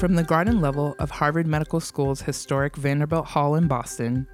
From 0.00 0.14
the 0.14 0.24
garden 0.24 0.62
level 0.62 0.96
of 0.98 1.10
Harvard 1.10 1.46
Medical 1.46 1.78
School's 1.78 2.22
historic 2.22 2.74
Vanderbilt 2.74 3.26
Hall 3.26 3.54
in 3.54 3.68
Boston, 3.68 4.26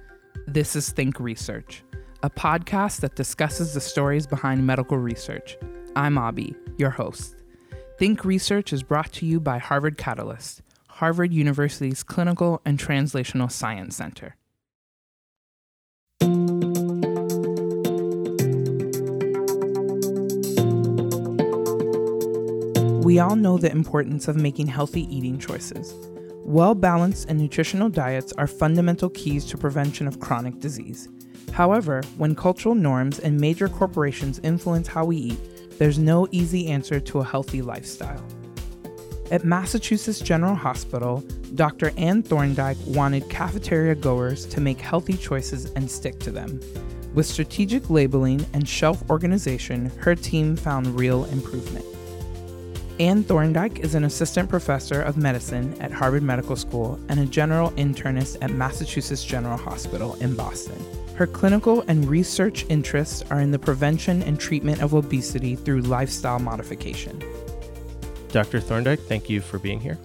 this 0.47 0.77
is 0.77 0.91
Think 0.91 1.19
Research, 1.19 1.83
a 2.23 2.29
podcast 2.29 3.01
that 3.01 3.17
discusses 3.17 3.73
the 3.73 3.81
stories 3.81 4.25
behind 4.25 4.65
medical 4.65 4.97
research. 4.97 5.57
I'm 5.93 6.17
Abby, 6.17 6.55
your 6.77 6.91
host. 6.91 7.35
Think 7.99 8.23
Research 8.23 8.71
is 8.71 8.81
brought 8.81 9.11
to 9.11 9.25
you 9.25 9.41
by 9.41 9.57
Harvard 9.57 9.97
Catalyst, 9.97 10.61
Harvard 10.87 11.33
University's 11.33 12.01
Clinical 12.01 12.61
and 12.63 12.79
Translational 12.79 13.51
Science 13.51 13.97
Center. 13.97 14.37
We 23.07 23.19
all 23.19 23.37
know 23.37 23.57
the 23.57 23.71
importance 23.71 24.27
of 24.27 24.35
making 24.35 24.67
healthy 24.67 25.03
eating 25.15 25.39
choices. 25.39 25.93
Well 26.43 26.75
balanced 26.75 27.29
and 27.29 27.39
nutritional 27.39 27.87
diets 27.87 28.33
are 28.33 28.47
fundamental 28.47 29.09
keys 29.11 29.45
to 29.45 29.57
prevention 29.57 30.09
of 30.09 30.19
chronic 30.19 30.59
disease. 30.59 31.07
However, 31.53 32.01
when 32.17 32.35
cultural 32.35 32.75
norms 32.75 33.19
and 33.19 33.39
major 33.39 33.69
corporations 33.69 34.41
influence 34.43 34.89
how 34.89 35.05
we 35.05 35.15
eat, 35.15 35.79
there's 35.79 35.97
no 35.97 36.27
easy 36.31 36.67
answer 36.67 36.99
to 36.99 37.19
a 37.19 37.23
healthy 37.23 37.61
lifestyle. 37.61 38.21
At 39.31 39.45
Massachusetts 39.45 40.19
General 40.19 40.55
Hospital, 40.55 41.23
Dr. 41.55 41.93
Anne 41.95 42.23
Thorndike 42.23 42.75
wanted 42.87 43.29
cafeteria 43.29 43.95
goers 43.95 44.45
to 44.47 44.59
make 44.59 44.81
healthy 44.81 45.15
choices 45.15 45.71
and 45.77 45.89
stick 45.89 46.19
to 46.19 46.31
them. 46.31 46.59
With 47.13 47.25
strategic 47.25 47.89
labeling 47.89 48.45
and 48.51 48.67
shelf 48.67 49.01
organization, 49.09 49.93
her 49.99 50.13
team 50.13 50.57
found 50.57 50.99
real 50.99 51.23
improvement. 51.23 51.85
Anne 52.99 53.23
Thorndike 53.23 53.79
is 53.79 53.93
an 53.93 54.05
assistant 54.05 54.49
professor 54.49 55.03
of 55.03 55.17
medicine 55.17 55.79
at 55.79 55.91
Harvard 55.91 56.23
Medical 56.23 56.55
School 56.55 56.99
and 57.09 57.19
a 57.19 57.27
general 57.27 57.69
internist 57.71 58.37
at 58.41 58.49
Massachusetts 58.49 59.23
General 59.23 59.55
Hospital 59.55 60.15
in 60.15 60.35
Boston. 60.35 60.83
Her 61.15 61.27
clinical 61.27 61.83
and 61.87 62.09
research 62.09 62.65
interests 62.69 63.23
are 63.29 63.39
in 63.39 63.51
the 63.51 63.59
prevention 63.59 64.23
and 64.23 64.39
treatment 64.39 64.81
of 64.81 64.95
obesity 64.95 65.55
through 65.55 65.81
lifestyle 65.81 66.39
modification. 66.39 67.21
Dr. 68.29 68.59
Thorndike, 68.59 69.01
thank 69.01 69.29
you 69.29 69.41
for 69.41 69.59
being 69.59 69.79
here. 69.79 69.99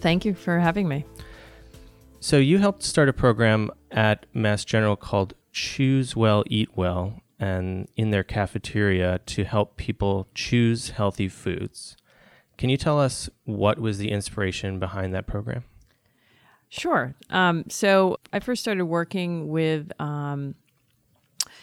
Thank 0.00 0.24
you 0.24 0.32
for 0.32 0.58
having 0.58 0.88
me. 0.88 1.04
So, 2.20 2.38
you 2.38 2.58
helped 2.58 2.82
start 2.82 3.10
a 3.10 3.12
program 3.12 3.70
at 3.90 4.24
Mass 4.32 4.64
General 4.64 4.96
called 4.96 5.34
Choose 5.52 6.16
Well, 6.16 6.44
Eat 6.46 6.70
Well, 6.76 7.20
and 7.38 7.88
in 7.96 8.10
their 8.10 8.24
cafeteria 8.24 9.20
to 9.26 9.44
help 9.44 9.76
people 9.76 10.28
choose 10.34 10.90
healthy 10.90 11.28
foods. 11.28 11.96
Can 12.62 12.70
you 12.70 12.76
tell 12.76 13.00
us 13.00 13.28
what 13.42 13.80
was 13.80 13.98
the 13.98 14.12
inspiration 14.12 14.78
behind 14.78 15.12
that 15.14 15.26
program? 15.26 15.64
Sure. 16.68 17.12
Um, 17.28 17.64
so 17.68 18.20
I 18.32 18.38
first 18.38 18.62
started 18.62 18.84
working 18.84 19.48
with 19.48 19.90
um, 20.00 20.54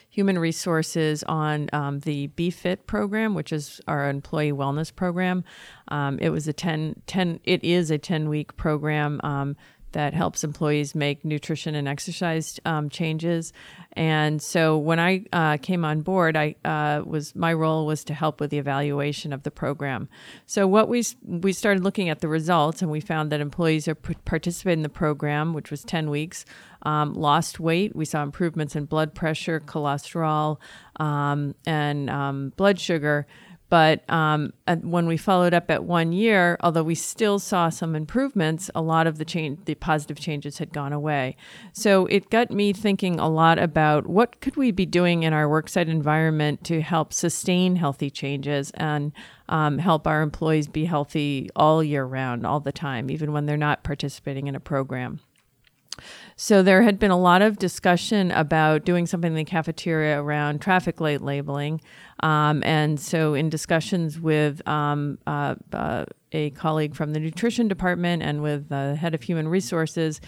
human 0.09 0.37
resources 0.37 1.23
on 1.23 1.69
um, 1.71 2.01
the 2.01 2.27
BeFit 2.35 2.85
program, 2.85 3.33
which 3.33 3.53
is 3.53 3.79
our 3.87 4.09
employee 4.09 4.51
wellness 4.51 4.93
program. 4.93 5.45
Um, 5.87 6.19
it 6.19 6.31
was 6.31 6.49
a 6.49 6.53
10, 6.53 7.01
10, 7.07 7.39
it 7.45 7.63
is 7.63 7.91
a 7.91 7.97
10 7.97 8.27
week 8.27 8.57
program 8.57 9.21
um, 9.23 9.55
that 9.91 10.13
helps 10.13 10.43
employees 10.43 10.93
make 10.93 11.25
nutrition 11.25 11.75
and 11.75 11.87
exercise 11.87 12.59
um, 12.65 12.89
changes. 12.89 13.53
And 13.93 14.41
so 14.41 14.77
when 14.77 14.99
I 14.99 15.25
uh, 15.33 15.57
came 15.57 15.83
on 15.83 16.01
board, 16.01 16.37
I 16.37 16.55
uh, 16.63 17.01
was 17.05 17.35
my 17.35 17.53
role 17.53 17.85
was 17.85 18.03
to 18.05 18.13
help 18.13 18.39
with 18.39 18.51
the 18.51 18.59
evaluation 18.59 19.33
of 19.33 19.43
the 19.43 19.51
program. 19.51 20.07
So 20.45 20.67
what 20.67 20.89
we 20.89 21.03
we 21.23 21.53
started 21.53 21.83
looking 21.83 22.09
at 22.09 22.19
the 22.19 22.27
results, 22.27 22.81
and 22.81 22.91
we 22.91 23.01
found 23.01 23.31
that 23.31 23.41
employees 23.41 23.85
who 23.85 23.95
participated 23.95 24.79
in 24.79 24.83
the 24.83 24.89
program, 24.89 25.53
which 25.53 25.71
was 25.71 25.83
ten 25.83 26.09
weeks, 26.09 26.45
um, 26.83 27.13
lost 27.13 27.59
weight. 27.59 27.95
We 27.95 28.05
saw 28.05 28.21
improvements 28.23 28.75
in 28.75 28.85
blood 28.85 29.15
pressure, 29.15 29.59
cholesterol, 29.59 30.57
um, 30.99 31.55
and 31.65 32.09
um, 32.09 32.53
blood 32.55 32.79
sugar. 32.79 33.25
But 33.69 34.09
um, 34.09 34.53
when 34.81 35.05
we 35.05 35.15
followed 35.15 35.53
up 35.53 35.69
at 35.69 35.83
one 35.83 36.11
year, 36.11 36.57
although 36.61 36.83
we 36.83 36.95
still 36.95 37.37
saw 37.37 37.69
some 37.69 37.95
improvements, 37.95 38.71
a 38.73 38.81
lot 38.81 39.05
of 39.05 39.19
the 39.19 39.25
change, 39.25 39.59
the 39.65 39.75
positive 39.75 40.19
changes 40.19 40.57
had 40.57 40.73
gone 40.73 40.91
away. 40.91 41.37
So 41.71 42.07
it 42.07 42.31
got 42.31 42.49
me 42.49 42.73
thinking 42.73 43.19
a 43.19 43.29
lot 43.29 43.59
about 43.59 44.07
what 44.07 44.41
could 44.41 44.55
we 44.55 44.71
be 44.71 44.87
doing 44.87 45.23
in 45.23 45.33
our 45.33 45.45
worksite 45.45 45.87
environment 45.87 46.63
to 46.65 46.81
help 46.81 47.13
sustain 47.13 47.75
healthy 47.75 48.09
changes 48.09 48.71
and 48.71 49.11
um, 49.47 49.77
help 49.77 50.07
our 50.07 50.21
employees 50.21 50.67
be 50.67 50.85
healthy 50.85 51.49
all 51.55 51.83
year 51.83 52.05
round, 52.05 52.45
all 52.45 52.59
the 52.59 52.71
time, 52.71 53.11
even 53.11 53.31
when 53.31 53.45
they're 53.45 53.57
not 53.57 53.83
participating 53.83 54.47
in 54.47 54.55
a 54.55 54.59
program. 54.59 55.19
So 56.35 56.63
there 56.63 56.81
had 56.83 56.99
been 56.99 57.11
a 57.11 57.19
lot 57.19 57.41
of 57.41 57.57
discussion 57.57 58.31
about 58.31 58.85
doing 58.85 59.05
something 59.05 59.31
in 59.31 59.37
the 59.37 59.43
cafeteria 59.43 60.21
around 60.21 60.61
traffic 60.61 61.01
light 61.01 61.21
labeling. 61.21 61.81
Um, 62.21 62.63
and 62.63 62.99
so, 62.99 63.33
in 63.33 63.49
discussions 63.49 64.19
with 64.19 64.67
um, 64.67 65.17
uh, 65.25 65.55
uh, 65.71 66.05
a 66.31 66.49
colleague 66.51 66.95
from 66.95 67.13
the 67.13 67.19
nutrition 67.19 67.67
department 67.67 68.23
and 68.23 68.41
with 68.41 68.69
the 68.69 68.95
head 68.95 69.15
of 69.15 69.23
human 69.23 69.47
resources 69.47 70.19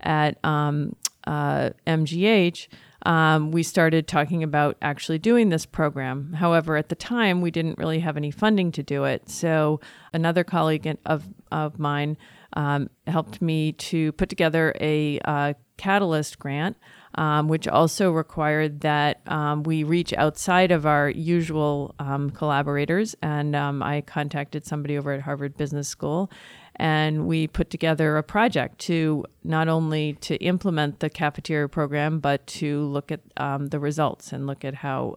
at 0.00 0.42
um, 0.44 0.94
uh, 1.26 1.70
MGH, 1.86 2.68
um, 3.06 3.50
we 3.50 3.62
started 3.62 4.06
talking 4.06 4.42
about 4.42 4.76
actually 4.82 5.18
doing 5.18 5.48
this 5.48 5.64
program. 5.64 6.34
However, 6.34 6.76
at 6.76 6.88
the 6.88 6.94
time, 6.94 7.40
we 7.40 7.50
didn't 7.50 7.78
really 7.78 8.00
have 8.00 8.16
any 8.16 8.30
funding 8.30 8.72
to 8.72 8.82
do 8.82 9.04
it. 9.04 9.28
So, 9.28 9.80
another 10.12 10.44
colleague 10.44 10.98
of, 11.06 11.28
of 11.50 11.78
mine 11.78 12.16
um, 12.54 12.90
helped 13.06 13.40
me 13.40 13.72
to 13.72 14.12
put 14.12 14.28
together 14.28 14.74
a 14.80 15.18
uh, 15.20 15.54
Catalyst 15.76 16.38
grant 16.38 16.76
um, 17.16 17.48
which 17.48 17.66
also 17.66 18.12
required 18.12 18.80
that 18.80 19.20
um, 19.26 19.62
we 19.64 19.82
reach 19.82 20.12
outside 20.14 20.70
of 20.70 20.86
our 20.86 21.10
usual 21.10 21.94
um, 21.98 22.30
collaborators. 22.30 23.16
And 23.22 23.56
um, 23.56 23.82
I 23.82 24.02
contacted 24.02 24.64
somebody 24.64 24.96
over 24.96 25.12
at 25.12 25.20
Harvard 25.20 25.56
Business 25.56 25.88
School, 25.88 26.30
and 26.76 27.26
we 27.26 27.46
put 27.46 27.68
together 27.70 28.16
a 28.16 28.22
project 28.22 28.78
to 28.80 29.24
not 29.42 29.68
only 29.68 30.14
to 30.14 30.36
implement 30.36 31.00
the 31.00 31.10
cafeteria 31.10 31.68
program, 31.68 32.20
but 32.20 32.46
to 32.46 32.84
look 32.84 33.10
at 33.10 33.20
um, 33.36 33.68
the 33.68 33.80
results 33.80 34.32
and 34.32 34.46
look 34.46 34.64
at 34.64 34.74
how 34.74 35.16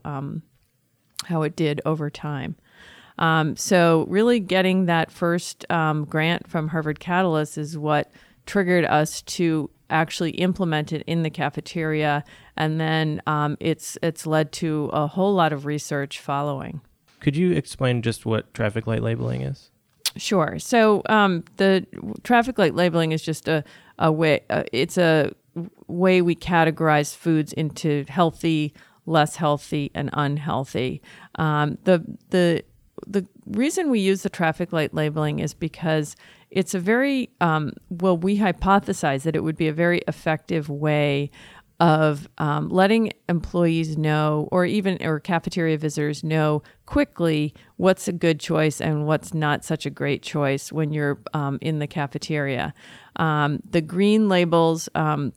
how 1.26 1.42
it 1.44 1.56
did 1.56 1.80
over 1.86 2.10
time. 2.10 2.58
Um, 3.20 3.56
so, 3.56 4.06
really 4.10 4.40
getting 4.40 4.86
that 4.86 5.12
first 5.12 5.70
um, 5.72 6.06
grant 6.06 6.48
from 6.48 6.70
Harvard 6.70 7.00
Catalyst 7.00 7.58
is 7.58 7.78
what 7.78 8.12
triggered 8.46 8.86
us 8.86 9.22
to 9.22 9.70
actually 9.90 10.32
implement 10.32 10.92
it 10.92 11.04
in 11.06 11.24
the 11.24 11.30
cafeteria, 11.30 12.24
and 12.58 12.80
then 12.80 13.22
um, 13.28 13.58
it's 13.60 13.98
it's 14.02 14.26
led 14.26 14.52
to 14.54 14.90
a 14.94 15.08
whole 15.08 15.34
lot 15.34 15.54
of 15.54 15.66
research 15.66 16.20
following. 16.20 16.82
Could 17.20 17.36
you 17.36 17.52
explain 17.52 18.02
just 18.02 18.26
what 18.26 18.54
traffic 18.54 18.86
light 18.88 19.02
labeling 19.02 19.42
is? 19.42 19.70
Sure. 20.18 20.60
So 20.60 21.02
um, 21.08 21.44
the 21.58 21.86
traffic 22.24 22.58
light 22.60 22.76
labeling 22.76 23.12
is 23.12 23.22
just 23.22 23.48
a 23.48 23.64
a 24.00 24.12
way. 24.12 24.42
Uh, 24.50 24.64
it's 24.72 24.98
a 24.98 25.32
way 25.88 26.22
we 26.22 26.36
categorize 26.36 27.16
foods 27.16 27.54
into 27.54 28.06
healthy, 28.10 28.74
less 29.06 29.36
healthy, 29.36 29.92
and 29.94 30.10
unhealthy. 30.14 31.02
Um, 31.36 31.78
the 31.84 32.04
the 32.30 32.64
the 33.08 33.28
reason 33.46 33.90
we 33.90 34.00
use 34.00 34.24
the 34.24 34.30
traffic 34.30 34.74
light 34.74 34.94
labeling 34.94 35.40
is 35.40 35.54
because 35.54 36.16
it's 36.50 36.74
a 36.74 36.80
very 36.80 37.30
um, 37.42 37.74
well 37.90 38.18
we 38.18 38.38
hypothesize 38.38 39.24
that 39.24 39.36
it 39.36 39.44
would 39.44 39.58
be 39.58 39.68
a 39.68 39.74
very 39.74 40.02
effective 40.08 40.70
way 40.70 41.32
of 41.80 42.30
um, 42.38 42.70
letting 42.70 43.12
employees 43.28 43.98
know 43.98 44.48
or 44.52 44.66
even 44.66 44.98
or 45.02 45.20
cafeteria 45.20 45.78
visitors 45.78 46.24
know 46.24 46.62
quickly 46.86 47.54
what's 47.78 48.08
a 48.08 48.14
good 48.14 48.40
choice 48.40 48.80
and 48.80 49.06
what's 49.06 49.34
not 49.34 49.66
such 49.66 49.86
a 49.86 49.90
great 49.90 50.22
choice 50.22 50.72
when 50.72 50.94
you're 50.94 51.20
um, 51.34 51.58
in 51.62 51.80
the 51.80 51.88
cafeteria. 51.88 52.74
Um, 53.18 53.60
the 53.70 53.82
green 53.82 54.30
labels 54.30 54.88
um, 54.96 55.34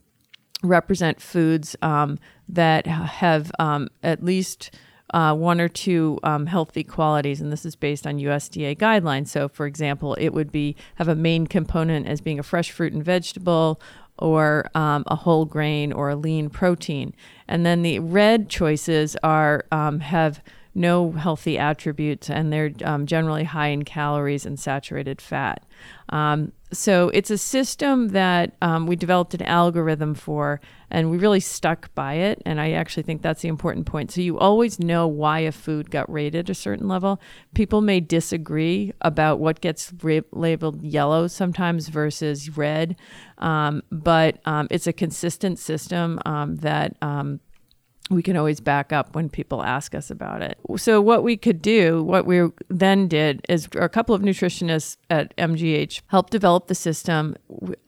represent 0.63 1.19
foods 1.19 1.75
um, 1.81 2.17
that 2.47 2.87
have 2.87 3.51
at 3.59 4.23
least 4.23 4.71
uh, 5.13 5.33
one 5.33 5.61
or 5.61 5.69
two 5.69 6.19
um, 6.23 6.45
healthy 6.45 6.83
qualities, 6.83 7.41
and 7.41 7.51
this 7.51 7.65
is 7.65 7.75
based 7.75 8.05
on 8.05 8.17
USDA 8.17 8.77
guidelines. 8.77 9.27
So, 9.29 9.47
for 9.47 9.65
example, 9.65 10.15
it 10.15 10.29
would 10.29 10.51
be 10.51 10.75
have 10.95 11.07
a 11.07 11.15
main 11.15 11.47
component 11.47 12.07
as 12.07 12.21
being 12.21 12.39
a 12.39 12.43
fresh 12.43 12.71
fruit 12.71 12.93
and 12.93 13.03
vegetable, 13.03 13.81
or 14.19 14.69
um, 14.75 15.03
a 15.07 15.15
whole 15.15 15.45
grain, 15.45 15.93
or 15.93 16.09
a 16.09 16.15
lean 16.15 16.49
protein. 16.49 17.13
And 17.47 17.65
then 17.65 17.83
the 17.83 17.99
red 17.99 18.49
choices 18.49 19.15
are 19.23 19.65
um, 19.71 19.99
have 20.01 20.41
no 20.77 21.11
healthy 21.11 21.57
attributes, 21.57 22.29
and 22.29 22.53
they're 22.53 22.71
um, 22.83 23.05
generally 23.05 23.43
high 23.43 23.69
in 23.69 23.83
calories 23.83 24.45
and 24.45 24.59
saturated 24.59 25.19
fat. 25.19 25.65
Um, 26.09 26.53
so 26.71 27.09
it's 27.09 27.31
a 27.31 27.37
system 27.37 28.09
that 28.09 28.55
um, 28.61 28.87
we 28.87 28.95
developed 28.95 29.33
an 29.33 29.41
algorithm 29.43 30.13
for, 30.13 30.59
and 30.91 31.09
we 31.09 31.17
really 31.17 31.39
stuck 31.39 31.93
by 31.95 32.15
it. 32.15 32.41
And 32.45 32.59
I 32.59 32.71
actually 32.71 33.03
think 33.03 33.21
that's 33.21 33.41
the 33.41 33.47
important 33.47 33.85
point. 33.85 34.11
So 34.11 34.21
you 34.21 34.37
always 34.37 34.79
know 34.79 35.07
why 35.07 35.39
a 35.39 35.51
food 35.51 35.89
got 35.89 36.11
rated 36.11 36.49
a 36.49 36.53
certain 36.53 36.87
level. 36.87 37.21
People 37.55 37.81
may 37.81 37.99
disagree 37.99 38.93
about 39.01 39.39
what 39.39 39.61
gets 39.61 39.93
ra- 40.03 40.19
labeled 40.31 40.83
yellow 40.83 41.27
sometimes 41.27 41.87
versus 41.87 42.55
red, 42.57 42.95
um, 43.37 43.81
but 43.91 44.39
um, 44.45 44.67
it's 44.69 44.87
a 44.87 44.93
consistent 44.93 45.59
system 45.59 46.19
um, 46.25 46.57
that 46.57 46.95
um, 47.01 47.39
we 48.09 48.23
can 48.23 48.37
always 48.37 48.59
back 48.59 48.93
up 48.93 49.15
when 49.15 49.29
people 49.29 49.63
ask 49.63 49.93
us 49.93 50.09
about 50.09 50.41
it. 50.41 50.57
So 50.77 51.01
what 51.01 51.23
we 51.23 51.35
could 51.35 51.61
do, 51.61 52.03
what 52.03 52.25
we 52.25 52.47
then 52.69 53.07
did 53.07 53.45
is 53.49 53.67
a 53.75 53.89
couple 53.89 54.15
of 54.15 54.21
nutritionists 54.21 54.97
at 55.09 55.35
MGH 55.37 56.01
helped 56.07 56.31
develop 56.31 56.67
the 56.67 56.75
system, 56.75 57.35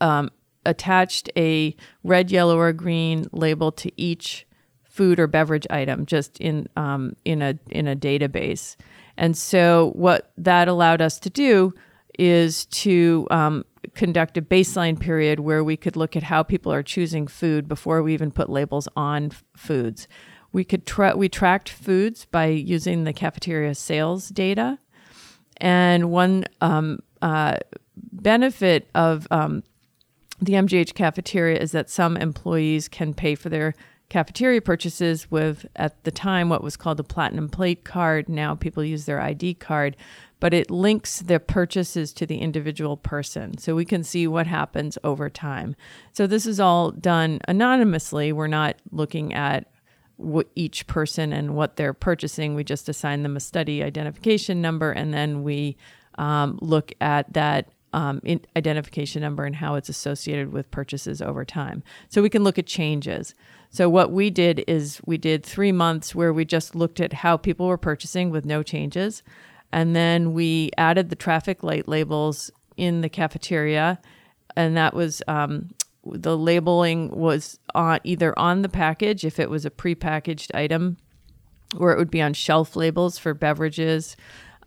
um, 0.01 0.29
attached 0.65 1.29
a 1.37 1.75
red, 2.03 2.31
yellow, 2.31 2.57
or 2.57 2.73
green 2.73 3.27
label 3.31 3.71
to 3.73 3.91
each 3.95 4.45
food 4.83 5.19
or 5.19 5.27
beverage 5.27 5.65
item 5.69 6.05
just 6.05 6.37
in 6.39 6.67
um, 6.75 7.15
in 7.23 7.41
a 7.41 7.57
in 7.69 7.87
a 7.87 7.95
database. 7.95 8.75
And 9.17 9.37
so 9.37 9.91
what 9.95 10.31
that 10.37 10.67
allowed 10.67 11.01
us 11.01 11.19
to 11.19 11.29
do 11.29 11.73
is 12.17 12.65
to 12.65 13.25
um, 13.31 13.63
conduct 13.95 14.37
a 14.37 14.41
baseline 14.41 14.99
period 14.99 15.39
where 15.39 15.63
we 15.63 15.77
could 15.77 15.95
look 15.95 16.15
at 16.15 16.23
how 16.23 16.43
people 16.43 16.71
are 16.71 16.83
choosing 16.83 17.27
food 17.27 17.67
before 17.67 18.01
we 18.01 18.13
even 18.13 18.31
put 18.31 18.49
labels 18.49 18.87
on 18.95 19.27
f- 19.27 19.43
foods. 19.55 20.07
We 20.51 20.63
could 20.63 20.85
tra- 20.85 21.15
we 21.15 21.29
tracked 21.29 21.69
foods 21.69 22.25
by 22.25 22.47
using 22.47 23.03
the 23.03 23.13
cafeteria 23.13 23.75
sales 23.75 24.29
data, 24.29 24.79
and 25.57 26.11
one 26.11 26.45
um, 26.61 26.99
uh, 27.21 27.57
benefit 27.95 28.89
of 28.95 29.27
um, 29.29 29.63
the 30.41 30.53
MGH 30.53 30.93
cafeteria 30.93 31.59
is 31.59 31.71
that 31.73 31.89
some 31.89 32.17
employees 32.17 32.87
can 32.87 33.13
pay 33.13 33.35
for 33.35 33.49
their 33.49 33.75
cafeteria 34.09 34.61
purchases 34.61 35.29
with 35.29 35.65
at 35.75 36.03
the 36.03 36.11
time 36.11 36.49
what 36.49 36.63
was 36.63 36.75
called 36.75 36.99
a 36.99 37.03
platinum 37.03 37.47
plate 37.47 37.83
card 37.83 38.27
now 38.27 38.55
people 38.55 38.83
use 38.83 39.05
their 39.05 39.21
id 39.21 39.53
card 39.55 39.95
but 40.39 40.53
it 40.53 40.71
links 40.71 41.19
the 41.19 41.39
purchases 41.39 42.13
to 42.13 42.25
the 42.25 42.37
individual 42.37 42.97
person. 42.97 43.57
So 43.57 43.75
we 43.75 43.85
can 43.85 44.03
see 44.03 44.27
what 44.27 44.47
happens 44.47 44.97
over 45.03 45.29
time. 45.29 45.75
So 46.13 46.27
this 46.27 46.45
is 46.45 46.59
all 46.59 46.91
done 46.91 47.41
anonymously. 47.47 48.31
We're 48.31 48.47
not 48.47 48.77
looking 48.91 49.33
at 49.33 49.67
what 50.15 50.47
each 50.55 50.87
person 50.87 51.33
and 51.33 51.55
what 51.55 51.75
they're 51.75 51.93
purchasing. 51.93 52.55
We 52.55 52.63
just 52.63 52.89
assign 52.89 53.23
them 53.23 53.35
a 53.35 53.41
study 53.41 53.83
identification 53.83 54.61
number 54.61 54.91
and 54.91 55.13
then 55.13 55.43
we 55.43 55.77
um, 56.15 56.57
look 56.61 56.91
at 56.99 57.31
that 57.33 57.69
um, 57.93 58.21
identification 58.55 59.21
number 59.21 59.45
and 59.45 59.55
how 59.55 59.75
it's 59.75 59.89
associated 59.89 60.51
with 60.51 60.69
purchases 60.71 61.21
over 61.21 61.43
time. 61.43 61.83
So 62.09 62.21
we 62.21 62.29
can 62.29 62.43
look 62.43 62.59
at 62.59 62.65
changes. 62.65 63.33
So 63.71 63.89
what 63.89 64.11
we 64.11 64.29
did 64.29 64.63
is 64.67 65.01
we 65.05 65.17
did 65.17 65.45
three 65.45 65.71
months 65.71 66.15
where 66.15 66.33
we 66.33 66.45
just 66.45 66.75
looked 66.75 66.99
at 66.99 67.13
how 67.13 67.37
people 67.37 67.67
were 67.67 67.77
purchasing 67.77 68.29
with 68.29 68.45
no 68.45 68.63
changes. 68.63 69.23
And 69.71 69.95
then 69.95 70.33
we 70.33 70.71
added 70.77 71.09
the 71.09 71.15
traffic 71.15 71.63
light 71.63 71.87
labels 71.87 72.51
in 72.77 73.01
the 73.01 73.09
cafeteria. 73.09 73.99
And 74.55 74.75
that 74.77 74.93
was 74.93 75.21
um, 75.27 75.69
the 76.03 76.37
labeling 76.37 77.11
was 77.11 77.59
on 77.75 77.99
either 78.03 78.37
on 78.37 78.61
the 78.61 78.69
package 78.69 79.23
if 79.23 79.39
it 79.39 79.49
was 79.49 79.65
a 79.65 79.69
prepackaged 79.69 80.53
item, 80.55 80.97
or 81.77 81.91
it 81.91 81.99
would 81.99 82.11
be 82.11 82.21
on 82.21 82.33
shelf 82.33 82.75
labels 82.75 83.17
for 83.17 83.33
beverages. 83.33 84.15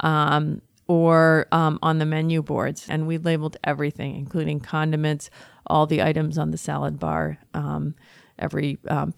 Um, 0.00 0.62
or 0.92 1.46
um, 1.52 1.78
on 1.82 1.98
the 1.98 2.04
menu 2.04 2.42
boards. 2.42 2.86
And 2.88 3.06
we 3.06 3.16
labeled 3.16 3.56
everything, 3.64 4.14
including 4.14 4.60
condiments, 4.60 5.30
all 5.66 5.86
the 5.86 6.02
items 6.02 6.36
on 6.36 6.50
the 6.50 6.58
salad 6.58 6.98
bar, 6.98 7.38
um, 7.54 7.94
every 8.38 8.78
um, 8.88 9.14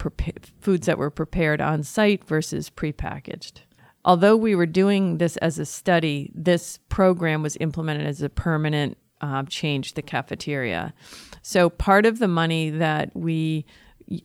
foods 0.61 0.85
that 0.85 0.97
were 0.97 1.09
prepared 1.09 1.59
on 1.59 1.83
site 1.83 2.23
versus 2.23 2.69
prepackaged 2.69 3.61
although 4.05 4.37
we 4.37 4.53
were 4.53 4.67
doing 4.67 5.17
this 5.17 5.35
as 5.37 5.57
a 5.57 5.65
study, 5.65 6.31
this 6.35 6.77
program 6.89 7.41
was 7.41 7.57
implemented 7.59 8.05
as 8.05 8.21
a 8.21 8.29
permanent 8.29 8.97
uh, 9.19 9.43
change 9.49 9.95
the 9.95 10.01
cafeteria. 10.01 10.93
So 11.41 11.69
part 11.69 12.05
of 12.05 12.19
the 12.19 12.27
money 12.27 12.69
that 12.69 13.15
we 13.15 13.65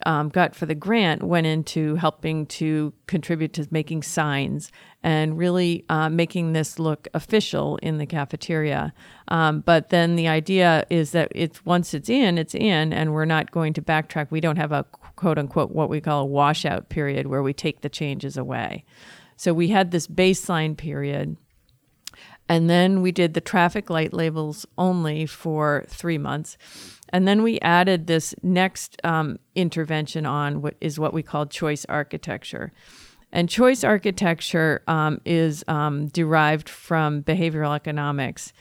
um, 0.05 0.29
got 0.29 0.55
for 0.55 0.67
the 0.67 0.75
grant 0.75 1.23
went 1.23 1.47
into 1.47 1.95
helping 1.97 2.47
to 2.47 2.93
contribute 3.07 3.53
to 3.55 3.67
making 3.71 4.03
signs 4.03 4.71
and 5.03 5.39
really 5.39 5.85
uh, 5.89 6.09
making 6.09 6.53
this 6.53 6.79
look 6.79 7.09
official 7.15 7.79
in 7.83 7.99
the 7.99 8.07
cafeteria. 8.07 8.93
Um, 9.29 9.61
but 9.61 9.89
then 9.89 10.17
the 10.17 10.29
idea 10.29 10.85
is 10.91 11.13
that 11.13 11.33
it's 11.35 11.65
once 11.65 11.95
it's 11.95 12.11
in, 12.11 12.37
it's 12.37 12.55
in, 12.55 12.93
and 12.93 13.13
we're 13.13 13.25
not 13.25 13.51
going 13.51 13.73
to 13.75 13.83
backtrack. 13.83 14.31
We 14.31 14.41
don't 14.41 14.57
have 14.57 14.73
a 14.73 14.85
quote 15.17 15.39
unquote 15.39 15.71
what 15.71 15.89
we 15.89 16.01
call 16.01 16.23
a 16.23 16.27
washout 16.27 16.89
period 16.89 17.27
where 17.27 17.43
we 17.43 17.53
take 17.53 17.81
the 17.81 17.89
changes 17.89 18.37
away. 18.37 18.85
So 19.37 19.55
we 19.55 19.69
had 19.69 19.91
this 19.91 20.07
baseline 20.07 20.77
period. 20.77 21.37
And 22.51 22.69
then 22.69 23.01
we 23.01 23.13
did 23.13 23.35
the 23.35 23.41
traffic 23.41 23.91
light 23.91 24.13
labels 24.13 24.67
only 24.77 25.25
for 25.25 25.85
three 25.89 26.19
months. 26.19 26.59
And 27.11 27.27
then 27.27 27.43
we 27.43 27.61
added 27.61 28.07
this 28.07 28.35
next 28.43 28.97
um, 29.05 29.39
intervention 29.55 30.27
on 30.27 30.63
what 30.63 30.75
is 30.81 30.99
what 30.99 31.13
we 31.13 31.23
call 31.23 31.47
choice 31.47 31.85
architecture. 31.89 32.73
And 33.33 33.49
choice 33.49 33.85
architecture 33.85 34.83
um, 34.89 35.21
is 35.25 35.65
um, 35.69 36.09
derived 36.09 36.69
from 36.69 37.23
behavioral 37.23 37.75
economics. 37.77 38.53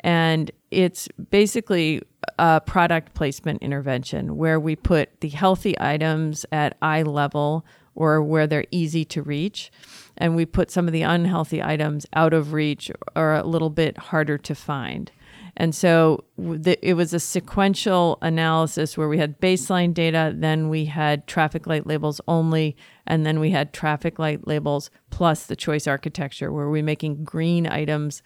And 0.00 0.50
it's 0.70 1.08
basically 1.30 2.02
a 2.38 2.60
product 2.60 3.14
placement 3.14 3.62
intervention 3.62 4.36
where 4.36 4.60
we 4.60 4.76
put 4.76 5.20
the 5.20 5.28
healthy 5.28 5.78
items 5.80 6.44
at 6.52 6.76
eye 6.82 7.02
level 7.02 7.64
or 7.94 8.22
where 8.22 8.46
they're 8.46 8.66
easy 8.70 9.04
to 9.04 9.22
reach 9.22 9.72
and 10.18 10.36
we 10.36 10.44
put 10.44 10.70
some 10.70 10.86
of 10.86 10.92
the 10.92 11.02
unhealthy 11.02 11.62
items 11.62 12.06
out 12.12 12.32
of 12.32 12.52
reach 12.52 12.90
or 13.16 13.34
a 13.34 13.44
little 13.44 13.70
bit 13.70 13.96
harder 13.96 14.36
to 14.36 14.54
find. 14.54 15.10
And 15.58 15.74
so 15.74 16.24
it 16.38 16.94
was 16.94 17.12
a 17.12 17.18
sequential 17.18 18.16
analysis 18.22 18.96
where 18.96 19.08
we 19.08 19.18
had 19.18 19.40
baseline 19.40 19.92
data, 19.92 20.32
then 20.34 20.68
we 20.68 20.84
had 20.84 21.26
traffic 21.26 21.66
light 21.66 21.84
labels 21.84 22.20
only, 22.28 22.76
and 23.08 23.26
then 23.26 23.40
we 23.40 23.50
had 23.50 23.72
traffic 23.72 24.20
light 24.20 24.46
labels 24.46 24.88
plus 25.10 25.46
the 25.46 25.56
choice 25.56 25.88
architecture, 25.88 26.52
where 26.52 26.70
we're 26.70 26.84
making 26.84 27.24
green 27.24 27.66
items 27.66 28.22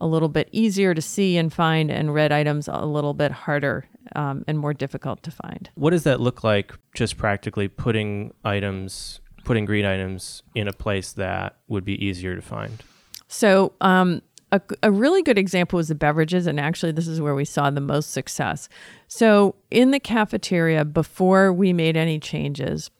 a 0.00 0.06
little 0.06 0.28
bit 0.28 0.48
easier 0.52 0.94
to 0.94 1.02
see 1.02 1.36
and 1.36 1.52
find, 1.52 1.90
and 1.90 2.14
red 2.14 2.30
items 2.30 2.68
a 2.68 2.86
little 2.86 3.14
bit 3.14 3.32
harder 3.32 3.86
um, 4.14 4.44
and 4.46 4.56
more 4.56 4.72
difficult 4.72 5.24
to 5.24 5.32
find. 5.32 5.70
What 5.74 5.90
does 5.90 6.04
that 6.04 6.20
look 6.20 6.44
like, 6.44 6.72
just 6.94 7.16
practically 7.16 7.66
putting 7.66 8.32
items 8.44 9.20
putting 9.44 9.64
green 9.64 9.84
items 9.84 10.42
in 10.56 10.66
a 10.66 10.72
place 10.72 11.12
that 11.12 11.56
would 11.68 11.84
be 11.84 12.04
easier 12.04 12.34
to 12.34 12.42
find? 12.42 12.82
So, 13.28 13.72
um, 13.80 14.20
a, 14.56 14.88
a, 14.88 14.90
really 14.90 15.22
good 15.22 15.38
example 15.38 15.76
was 15.76 15.88
the 15.88 15.94
beverages, 15.94 16.46
and 16.46 16.58
actually, 16.58 16.92
this 16.92 17.08
is 17.08 17.20
where 17.20 17.34
we 17.34 17.44
saw 17.44 17.70
the 17.70 17.80
most 17.80 18.12
success. 18.12 18.68
So, 19.08 19.54
in 19.70 19.90
the 19.90 20.00
cafeteria, 20.00 20.84
before 20.84 21.52
we 21.52 21.72
made 21.72 21.96
any 21.96 22.18
changes, 22.18 22.90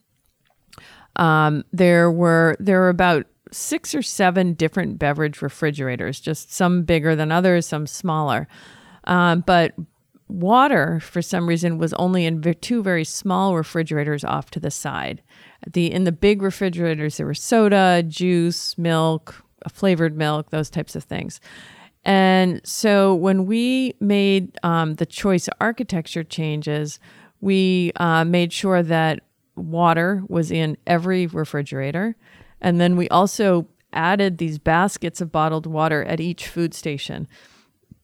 um, 1.16 1.64
there 1.72 2.10
were 2.10 2.56
there 2.60 2.80
were 2.80 2.88
about 2.88 3.26
six 3.52 3.94
or 3.94 4.02
seven 4.02 4.54
different 4.54 4.98
beverage 4.98 5.42
refrigerators, 5.42 6.20
just 6.20 6.52
some 6.52 6.82
bigger 6.82 7.16
than 7.16 7.32
others, 7.32 7.66
some 7.66 7.86
smaller. 7.86 8.48
Um, 9.04 9.44
but 9.46 9.74
water, 10.28 11.00
for 11.00 11.22
some 11.22 11.48
reason, 11.48 11.78
was 11.78 11.92
only 11.94 12.26
in 12.26 12.42
two 12.60 12.82
very 12.82 13.04
small 13.04 13.56
refrigerators 13.56 14.24
off 14.24 14.50
to 14.50 14.60
the 14.60 14.70
side. 14.70 15.22
The 15.72 15.90
in 15.90 16.04
the 16.04 16.12
big 16.12 16.42
refrigerators 16.42 17.16
there 17.16 17.26
were 17.26 17.34
soda, 17.34 18.02
juice, 18.06 18.76
milk, 18.76 19.45
flavored 19.68 20.16
milk, 20.16 20.50
those 20.50 20.70
types 20.70 20.96
of 20.96 21.04
things. 21.04 21.40
And 22.04 22.60
so 22.64 23.14
when 23.14 23.46
we 23.46 23.94
made 24.00 24.56
um, 24.62 24.94
the 24.94 25.06
choice 25.06 25.48
architecture 25.60 26.22
changes, 26.22 27.00
we 27.40 27.92
uh, 27.96 28.24
made 28.24 28.52
sure 28.52 28.82
that 28.82 29.20
water 29.56 30.22
was 30.28 30.50
in 30.50 30.76
every 30.86 31.26
refrigerator. 31.26 32.16
And 32.60 32.80
then 32.80 32.96
we 32.96 33.08
also 33.08 33.66
added 33.92 34.38
these 34.38 34.58
baskets 34.58 35.20
of 35.20 35.32
bottled 35.32 35.66
water 35.66 36.04
at 36.04 36.20
each 36.20 36.46
food 36.46 36.74
station. 36.74 37.26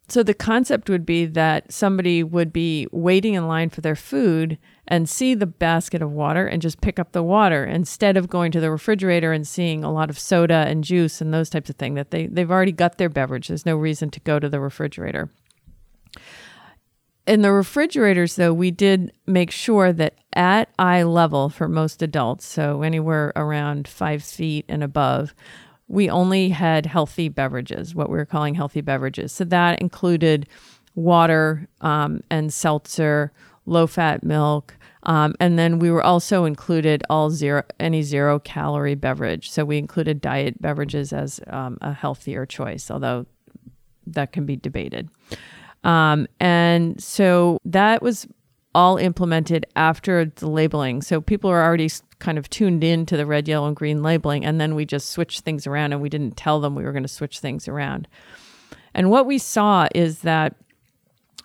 So 0.09 0.23
the 0.23 0.35
concept 0.35 0.91
would 0.91 1.07
be 1.07 1.25
that 1.27 1.73
somebody 1.73 2.23
would 2.23 2.53
be 2.53 2.87
waiting 2.93 3.35
in 3.35 3.47
line 3.47 3.71
for 3.71 3.81
their 3.81 3.97
food 3.97 4.59
and 4.87 5.09
see 5.09 5.35
the 5.35 5.47
basket 5.47 6.03
of 6.03 6.11
water 6.11 6.47
and 6.47 6.61
just 6.61 6.81
pick 6.81 6.99
up 6.99 7.13
the 7.13 7.23
water 7.23 7.65
instead 7.65 8.17
of 8.17 8.29
going 8.29 8.53
to 8.53 8.61
the 8.61 8.71
refrigerator 8.71 9.33
and 9.33 9.47
seeing 9.49 9.85
a 9.85 9.93
lot 9.93 10.11
of 10.11 10.19
soda 10.19 10.67
and 10.67 10.85
juice 10.85 11.21
and 11.21 11.33
those 11.33 11.49
types 11.49 11.71
of 11.71 11.77
things 11.77 11.95
that 11.95 12.11
they, 12.11 12.27
they've 12.27 12.51
already 12.51 12.73
got 12.73 12.99
their 12.99 13.09
beverage. 13.09 13.49
There's 13.49 13.65
no 13.65 13.77
reason 13.77 14.11
to 14.11 14.21
go 14.21 14.39
to 14.39 14.49
the 14.49 14.61
refrigerator. 14.61 15.31
In 17.27 17.43
the 17.43 17.53
refrigerators, 17.53 18.35
though, 18.35 18.53
we 18.53 18.73
did 18.73 19.13
make 19.27 19.53
sure 19.53 19.93
that 19.93 20.17
at 20.33 20.69
eye 20.79 21.05
level 21.05 21.49
for 21.49 21.69
most 21.69 22.03
adults, 22.03 22.45
so 22.45 22.83
anywhere 22.83 23.33
around 23.37 23.87
five 23.87 24.25
feet 24.25 24.65
and 24.69 24.83
above, 24.83 25.33
we 25.93 26.09
only 26.09 26.49
had 26.49 26.87
healthy 26.87 27.29
beverages, 27.29 27.95
what 27.95 28.09
we 28.09 28.17
were 28.17 28.25
calling 28.25 28.55
healthy 28.55 28.81
beverages. 28.81 29.31
So 29.31 29.45
that 29.45 29.79
included 29.79 30.49
water 30.95 31.69
um, 31.83 32.23
and 32.31 32.51
seltzer, 32.51 33.31
low 33.67 33.87
fat 33.87 34.25
milk. 34.25 34.75
Um, 35.03 35.35
and 35.39 35.59
then 35.59 35.79
we 35.79 35.91
were 35.91 36.03
also 36.03 36.47
included 36.47 37.03
all 37.11 37.29
zero 37.29 37.63
any 37.79 38.01
zero 38.01 38.39
calorie 38.39 38.95
beverage. 38.95 39.51
So 39.51 39.67
we 39.67 39.77
included 39.77 40.23
diet 40.23 40.63
beverages 40.63 41.13
as 41.13 41.41
um, 41.49 41.77
a 41.83 41.93
healthier 41.93 42.47
choice, 42.47 42.91
although 42.91 43.27
that 44.07 44.33
can 44.33 44.47
be 44.47 44.57
debated. 44.57 45.11
Um, 45.85 46.27
and 46.41 47.03
so 47.03 47.59
that 47.67 48.01
was 48.01 48.27
all 48.75 48.97
implemented 48.97 49.67
after 49.77 50.25
the 50.25 50.49
labeling. 50.49 51.03
So 51.03 51.21
people 51.21 51.51
are 51.51 51.63
already 51.63 51.91
kind 52.23 52.39
of 52.39 52.49
tuned 52.49 52.85
in 52.85 53.05
to 53.07 53.17
the 53.17 53.27
red, 53.27 53.49
yellow, 53.49 53.67
and 53.67 53.77
green 53.77 54.03
labeling. 54.03 54.45
And 54.45 54.61
then 54.61 54.75
we 54.75 54.87
just 54.87 55.11
switched 55.11 55.41
things 55.41 55.67
around 55.67 55.93
and 55.93 56.01
we 56.01 56.09
didn't 56.09 56.37
tell 56.37 56.61
them 56.61 56.75
we 56.75 56.85
were 56.85 56.93
going 56.93 57.03
to 57.03 57.09
switch 57.09 57.41
things 57.41 57.69
around. 57.69 58.07
And 58.95 59.11
what 59.11 59.27
we 59.27 59.39
saw 59.39 59.89
is 59.95 60.21
that 60.21 60.55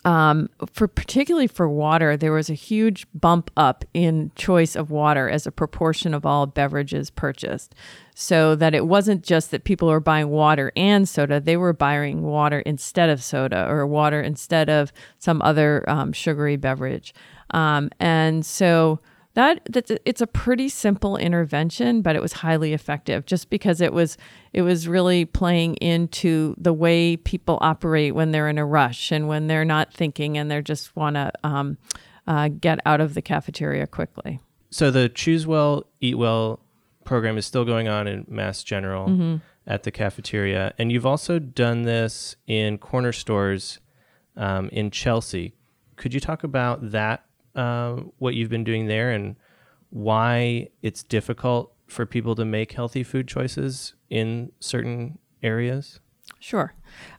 um, 0.04 0.48
for 0.72 0.86
particularly 0.86 1.48
for 1.48 1.68
water, 1.68 2.16
there 2.16 2.32
was 2.32 2.48
a 2.48 2.54
huge 2.54 3.06
bump 3.12 3.50
up 3.56 3.84
in 3.92 4.30
choice 4.36 4.76
of 4.76 4.90
water 4.92 5.28
as 5.28 5.46
a 5.46 5.50
proportion 5.50 6.14
of 6.14 6.24
all 6.24 6.46
beverages 6.46 7.10
purchased. 7.10 7.74
So 8.14 8.54
that 8.54 8.74
it 8.74 8.86
wasn't 8.86 9.24
just 9.24 9.50
that 9.50 9.64
people 9.64 9.88
were 9.88 10.00
buying 10.00 10.28
water 10.28 10.72
and 10.76 11.08
soda; 11.08 11.40
they 11.40 11.56
were 11.56 11.72
buying 11.72 12.22
water 12.22 12.60
instead 12.60 13.10
of 13.10 13.22
soda 13.22 13.66
or 13.68 13.86
water 13.86 14.20
instead 14.22 14.70
of 14.70 14.92
some 15.18 15.42
other 15.42 15.84
um, 15.88 16.12
sugary 16.12 16.56
beverage. 16.56 17.12
Um, 17.50 17.90
and 18.00 18.46
so 18.46 19.00
that 19.38 19.60
that's 19.70 19.92
it's 20.04 20.20
a 20.20 20.26
pretty 20.26 20.68
simple 20.68 21.16
intervention 21.16 22.02
but 22.02 22.16
it 22.16 22.20
was 22.20 22.32
highly 22.32 22.72
effective 22.72 23.24
just 23.24 23.48
because 23.50 23.80
it 23.80 23.92
was 23.92 24.18
it 24.52 24.62
was 24.62 24.88
really 24.88 25.24
playing 25.24 25.76
into 25.76 26.56
the 26.58 26.72
way 26.72 27.16
people 27.16 27.56
operate 27.60 28.16
when 28.16 28.32
they're 28.32 28.48
in 28.48 28.58
a 28.58 28.66
rush 28.66 29.12
and 29.12 29.28
when 29.28 29.46
they're 29.46 29.64
not 29.64 29.94
thinking 29.94 30.36
and 30.36 30.50
they 30.50 30.60
just 30.60 30.94
want 30.96 31.14
to 31.14 31.30
um, 31.44 31.78
uh, 32.26 32.48
get 32.48 32.80
out 32.84 33.00
of 33.00 33.14
the 33.14 33.22
cafeteria 33.22 33.86
quickly. 33.86 34.40
So 34.70 34.90
the 34.90 35.08
choose 35.08 35.46
well 35.46 35.86
eat 36.00 36.18
well 36.18 36.58
program 37.04 37.38
is 37.38 37.46
still 37.46 37.64
going 37.64 37.86
on 37.86 38.08
in 38.08 38.26
mass 38.28 38.64
general 38.64 39.06
mm-hmm. 39.06 39.36
at 39.68 39.84
the 39.84 39.92
cafeteria. 39.92 40.74
And 40.78 40.90
you've 40.90 41.06
also 41.06 41.38
done 41.38 41.82
this 41.82 42.34
in 42.48 42.78
corner 42.78 43.12
stores 43.12 43.78
um, 44.36 44.68
in 44.70 44.90
chelsea. 44.90 45.54
Could 45.94 46.12
you 46.12 46.18
talk 46.18 46.42
about 46.42 46.90
that 46.90 47.24
uh, 47.54 47.96
what 48.18 48.34
you've 48.34 48.50
been 48.50 48.64
doing 48.64 48.86
there 48.86 49.10
and 49.10 49.36
why 49.90 50.68
it's 50.82 51.02
difficult 51.02 51.72
for 51.86 52.04
people 52.06 52.34
to 52.34 52.44
make 52.44 52.72
healthy 52.72 53.02
food 53.02 53.26
choices 53.26 53.94
in 54.10 54.52
certain 54.60 55.18
areas? 55.42 56.00
Sure. 56.40 56.72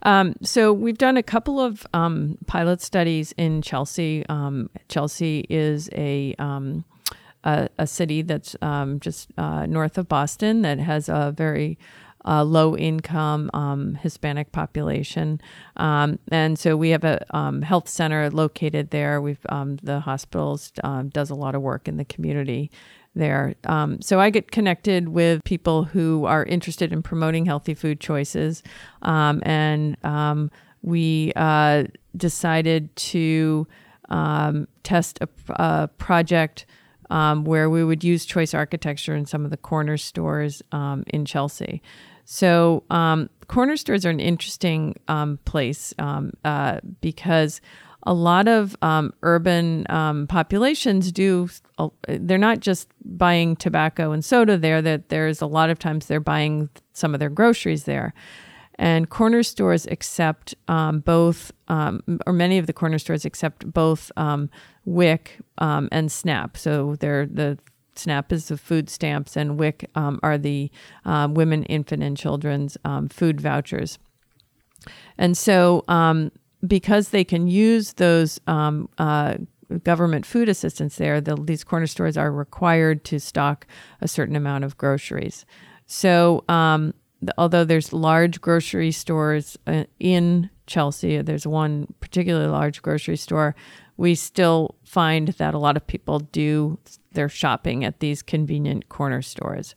Um, 0.04 0.36
so 0.42 0.72
we've 0.72 0.98
done 0.98 1.18
a 1.18 1.24
couple 1.24 1.60
of 1.60 1.86
um, 1.94 2.38
pilot 2.48 2.82
studies 2.82 3.34
in 3.38 3.62
Chelsea. 3.62 4.26
Um, 4.30 4.70
Chelsea 4.88 5.46
is 5.50 5.90
a, 5.94 6.36
um, 6.40 6.86
a, 7.44 7.70
a 7.78 7.88
city 7.88 8.22
that's 8.22 8.56
um, 8.62 9.00
just 9.00 9.30
uh, 9.38 9.66
north 9.66 9.98
of 9.98 10.08
Boston 10.08 10.62
that 10.62 10.80
has 10.80 11.10
a 11.10 11.34
very 11.36 11.78
uh, 12.26 12.44
low 12.44 12.76
income 12.76 13.50
um, 13.54 13.96
Hispanic 13.96 14.52
population. 14.52 15.40
Um, 15.78 16.20
and 16.32 16.60
so 16.60 16.76
we 16.76 16.90
have 16.90 17.04
a 17.04 17.26
um, 17.36 17.62
health 17.62 17.88
center 17.88 18.30
located 18.30 18.90
there. 18.92 19.22
We've 19.22 19.40
um, 19.50 19.78
the 19.78 20.02
hospitals 20.02 20.72
um, 20.84 21.10
does 21.10 21.30
a 21.30 21.36
lot 21.36 21.56
of 21.56 21.62
work 21.62 21.88
in 21.88 21.98
the 21.98 22.06
community 22.06 22.72
there. 23.16 23.56
Um, 23.66 24.02
so 24.02 24.20
I 24.20 24.30
get 24.30 24.52
connected 24.52 25.10
with 25.10 25.44
people 25.44 25.84
who 25.84 26.26
are 26.26 26.44
interested 26.44 26.94
in 26.94 27.02
promoting 27.02 27.46
healthy 27.46 27.74
food 27.74 28.00
choices, 28.00 28.64
and 29.02 29.98
we 30.82 31.34
uh, 31.36 31.84
decided 32.16 32.96
to 32.96 33.68
test 34.84 35.20
a, 35.22 35.30
a 35.50 35.88
project. 35.98 36.66
Um, 37.10 37.44
where 37.44 37.72
we 37.72 37.84
would 37.84 38.04
use 38.04 38.24
choice 38.24 38.54
architecture 38.54 39.16
in 39.16 39.26
some 39.26 39.44
of 39.44 39.50
the 39.50 39.58
corner 39.58 39.98
stores 39.98 40.62
um, 40.72 41.04
in 41.08 41.26
Chelsea. 41.26 41.82
So 42.26 42.84
um, 42.92 43.32
corner 43.48 43.76
stores 43.76 44.06
are 44.06 44.12
an 44.12 44.20
interesting 44.20 44.96
um, 45.08 45.40
place 45.46 45.96
um, 45.98 46.34
uh, 46.46 46.80
because 47.02 47.60
a 48.04 48.14
lot 48.14 48.48
of 48.48 48.76
um, 48.82 49.14
urban 49.24 49.86
um, 49.90 50.28
populations 50.28 51.12
do. 51.12 51.50
Uh, 51.78 51.90
they're 52.08 52.38
not 52.38 52.60
just 52.60 52.88
buying 53.04 53.56
tobacco 53.56 54.12
and 54.12 54.24
soda 54.24 54.58
there. 54.58 54.82
That 54.82 55.10
there's 55.10 55.42
a 55.42 55.48
lot 55.48 55.70
of 55.70 55.80
times 55.80 56.06
they're 56.06 56.20
buying 56.20 56.70
some 56.94 57.14
of 57.14 57.20
their 57.20 57.30
groceries 57.30 57.86
there. 57.86 58.14
And 58.80 59.10
corner 59.10 59.44
stores 59.44 59.86
accept 59.88 60.56
um, 60.68 61.02
both, 61.02 61.52
or 61.70 62.34
many 62.34 62.58
of 62.58 62.66
the 62.66 62.74
corner 62.74 62.98
stores 62.98 63.26
accept 63.26 63.72
both 63.72 64.10
WIC 64.86 65.38
and 65.58 66.12
SNAP. 66.12 66.58
So 66.58 66.96
they're 66.96 67.26
the 67.26 67.60
SNAP 68.00 68.32
is 68.32 68.48
the 68.48 68.58
food 68.58 68.90
stamps, 68.90 69.36
and 69.36 69.60
WIC 69.60 69.90
um, 69.96 70.20
are 70.24 70.38
the 70.38 70.72
um, 71.06 71.34
women, 71.34 71.64
infant, 71.66 72.02
and 72.02 72.18
children's 72.18 72.78
um, 72.86 73.10
food 73.10 73.42
vouchers. 73.42 74.00
And 75.18 75.38
so, 75.38 75.84
um, 75.88 76.32
because 76.66 77.10
they 77.10 77.24
can 77.24 77.48
use 77.48 77.94
those 77.94 78.40
um, 78.48 78.90
uh, 78.98 79.36
government 79.84 80.26
food 80.26 80.50
assistance 80.50 80.96
there, 80.96 81.22
the, 81.22 81.36
these 81.36 81.64
corner 81.64 81.88
stores 81.88 82.18
are 82.18 82.32
required 82.32 83.04
to 83.06 83.20
stock 83.20 83.68
a 84.02 84.08
certain 84.08 84.36
amount 84.36 84.64
of 84.64 84.78
groceries. 84.78 85.46
So, 85.86 86.44
um, 86.48 86.94
although 87.38 87.66
there's 87.66 87.94
large 87.94 88.42
grocery 88.42 88.92
stores 88.92 89.58
uh, 89.68 89.86
in 90.00 90.50
Chelsea, 90.68 91.22
there's 91.22 91.48
one 91.48 91.94
particularly 92.00 92.48
large 92.48 92.82
grocery 92.82 93.18
store 93.18 93.56
we 94.00 94.16
still 94.16 94.76
find 94.86 95.28
that 95.40 95.54
a 95.54 95.58
lot 95.58 95.76
of 95.76 95.86
people 95.86 96.20
do 96.20 96.80
their 97.12 97.28
shopping 97.28 97.84
at 97.84 98.00
these 98.00 98.22
convenient 98.22 98.88
corner 98.88 99.22
stores. 99.22 99.76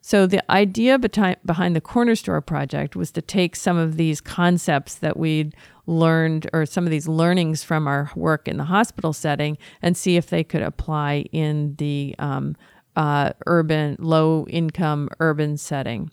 So, 0.00 0.26
the 0.26 0.42
idea 0.50 0.98
behind 0.98 1.76
the 1.76 1.80
corner 1.82 2.14
store 2.16 2.40
project 2.40 2.96
was 2.96 3.10
to 3.12 3.20
take 3.20 3.54
some 3.54 3.76
of 3.76 3.98
these 3.98 4.22
concepts 4.22 4.94
that 4.96 5.18
we'd 5.18 5.54
learned, 5.86 6.48
or 6.54 6.64
some 6.64 6.84
of 6.84 6.90
these 6.90 7.06
learnings 7.06 7.62
from 7.62 7.86
our 7.86 8.10
work 8.16 8.48
in 8.48 8.56
the 8.56 8.64
hospital 8.64 9.12
setting, 9.12 9.58
and 9.82 9.98
see 9.98 10.16
if 10.16 10.30
they 10.30 10.42
could 10.42 10.62
apply 10.62 11.26
in 11.30 11.74
the 11.76 12.14
um, 12.18 12.56
uh, 12.96 13.32
urban, 13.46 13.96
low 14.00 14.46
income 14.48 15.10
urban 15.20 15.58
setting. 15.58 16.10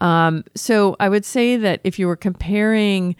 Um, 0.00 0.44
so, 0.54 0.96
I 0.98 1.08
would 1.08 1.24
say 1.24 1.56
that 1.56 1.80
if 1.84 1.98
you 1.98 2.06
were 2.06 2.16
comparing 2.16 3.14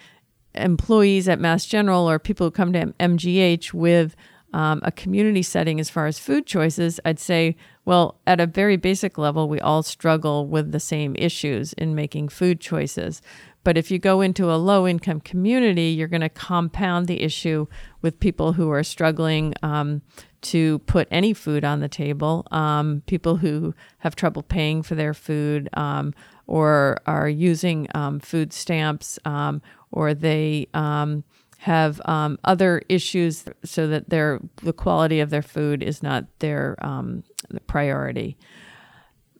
employees 0.55 1.29
at 1.29 1.39
Mass 1.39 1.65
General 1.65 2.09
or 2.09 2.19
people 2.19 2.47
who 2.47 2.51
come 2.51 2.73
to 2.73 2.87
MGH 2.99 3.73
with 3.73 4.17
um, 4.53 4.81
a 4.83 4.93
community 4.93 5.43
setting 5.43 5.81
as 5.81 5.89
far 5.89 6.07
as 6.07 6.19
food 6.19 6.47
choices, 6.47 7.01
I'd 7.05 7.19
say, 7.19 7.57
well, 7.85 8.21
at 8.27 8.41
a 8.41 8.47
very 8.47 8.77
basic 8.77 9.17
level, 9.17 9.49
we 9.49 9.61
all 9.61 9.83
struggle 9.83 10.47
with 10.47 10.73
the 10.73 10.81
same 10.81 11.15
issues 11.17 11.73
in 11.75 11.95
making 11.95 12.29
food 12.29 12.61
choices. 12.61 13.23
But 13.65 13.79
if 13.79 13.91
you 13.91 13.99
go 13.99 14.21
into 14.21 14.53
a 14.53 14.57
low 14.57 14.87
income 14.87 15.21
community, 15.21 15.89
you're 15.89 16.09
going 16.09 16.23
to 16.23 16.29
compound 16.29 17.07
the 17.07 17.23
issue 17.23 17.67
with 18.01 18.19
people 18.19 18.55
who 18.55 18.71
are 18.71 18.83
struggling 18.83 19.55
um, 19.63 20.03
to 20.43 20.81
put 20.81 21.07
any 21.11 21.33
food 21.33 21.65
on 21.65 21.81
the 21.81 21.89
table, 21.89 22.47
um, 22.51 23.03
people 23.07 23.37
who 23.37 23.75
have 23.99 24.17
trouble 24.17 24.43
paying 24.43 24.83
for 24.83 24.97
their 24.97 25.15
food 25.15 25.69
um, 25.75 26.13
or 26.47 26.99
are 27.07 27.29
using 27.29 27.87
um, 27.95 28.19
food 28.19 28.53
stamps 28.53 29.19
um, 29.25 29.63
or 29.93 30.13
they 30.13 30.67
um, 30.75 31.23
have 31.59 32.01
um, 32.07 32.39
other 32.43 32.83
issues 32.89 33.45
so 33.65 33.87
that 33.87 34.11
their 34.11 34.41
the 34.57 34.73
quality 34.73 35.21
of 35.21 35.31
their 35.31 35.43
food 35.43 35.81
is 35.81 36.03
not 36.03 36.25
their 36.41 36.77
um, 36.85 37.23
the 37.51 37.61
priority. 37.61 38.37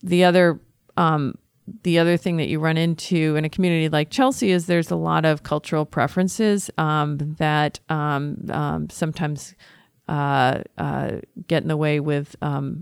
The 0.05 0.23
other 0.23 0.61
um, 0.97 1.37
the 1.83 1.99
other 1.99 2.17
thing 2.17 2.37
that 2.37 2.49
you 2.49 2.59
run 2.59 2.77
into 2.77 3.37
in 3.37 3.45
a 3.45 3.49
community 3.49 3.89
like 3.89 4.11
Chelsea 4.11 4.51
is 4.51 4.67
there's 4.67 4.91
a 4.91 4.97
lot 4.97 5.25
of 5.25 5.43
cultural 5.43 5.85
preferences 5.85 6.71
um, 6.79 7.19
that 7.39 7.81
um, 7.89 8.37
um, 8.51 8.91
sometimes 8.91 9.55
uh, 10.09 10.63
uh, 10.79 11.13
get 11.47 11.63
in 11.63 11.69
the 11.69 11.77
way 11.77 12.01
with 12.01 12.37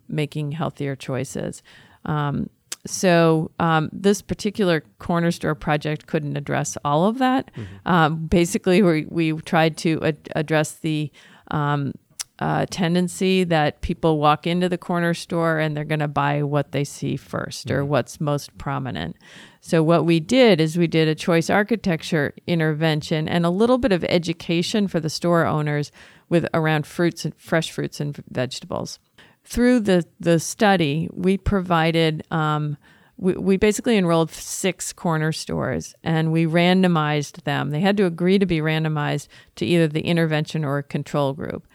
making 0.08 0.52
healthier 0.52 0.96
choices. 0.96 1.62
Um, 2.04 2.48
so 2.86 3.50
um, 3.58 3.90
this 3.92 4.22
particular 4.22 4.82
corner 4.98 5.30
store 5.30 5.54
project 5.54 6.06
couldn't 6.06 6.36
address 6.36 6.78
all 6.84 7.04
of 7.04 7.18
that. 7.18 7.50
Mm-hmm. 7.54 7.88
Um, 7.88 8.26
basically, 8.26 8.82
we, 8.82 9.04
we 9.08 9.32
tried 9.42 9.76
to 9.78 10.02
ad- 10.02 10.28
address 10.34 10.72
the 10.72 11.12
um, 11.50 11.92
uh, 12.40 12.66
tendency 12.70 13.44
that 13.44 13.80
people 13.82 14.18
walk 14.18 14.46
into 14.46 14.68
the 14.68 14.78
corner 14.78 15.14
store 15.14 15.58
and 15.58 15.76
they're 15.76 15.84
going 15.84 16.00
to 16.00 16.08
buy 16.08 16.42
what 16.42 16.72
they 16.72 16.84
see 16.84 17.16
1st 17.16 17.66
mm-hmm. 17.66 17.74
or 17.74 17.84
what's 17.84 18.20
most 18.20 18.56
prominent. 18.58 19.16
So 19.60 19.82
what 19.82 20.06
we 20.06 20.20
did 20.20 20.60
is 20.60 20.78
we 20.78 20.86
did 20.86 21.06
a 21.06 21.14
choice 21.14 21.50
architecture 21.50 22.34
intervention 22.46 23.28
and 23.28 23.44
a 23.44 23.50
little 23.50 23.78
bit 23.78 23.92
of 23.92 24.04
education 24.04 24.88
for 24.88 25.00
the 25.00 25.10
store 25.10 25.46
owners 25.46 25.92
with 26.28 26.46
around 26.54 26.86
fruits 26.86 27.24
and 27.24 27.34
fresh 27.36 27.70
fruits 27.70 28.00
and 28.00 28.16
vegetables 28.30 28.98
through 29.44 29.80
the, 29.80 30.04
the 30.18 30.38
study, 30.38 31.08
we 31.12 31.36
provided 31.38 32.24
um, 32.30 32.76
we, 33.16 33.34
we 33.34 33.56
basically 33.56 33.98
enrolled 33.98 34.30
six 34.30 34.92
corner 34.92 35.32
stores 35.32 35.94
and 36.02 36.32
we 36.32 36.46
randomized 36.46 37.42
them. 37.42 37.70
They 37.70 37.80
had 37.80 37.96
to 37.98 38.06
agree 38.06 38.38
to 38.38 38.46
be 38.46 38.60
randomized 38.60 39.28
to 39.56 39.66
either 39.66 39.88
the 39.88 40.02
intervention 40.02 40.64
or 40.64 40.82
control 40.82 41.32
group. 41.34 41.66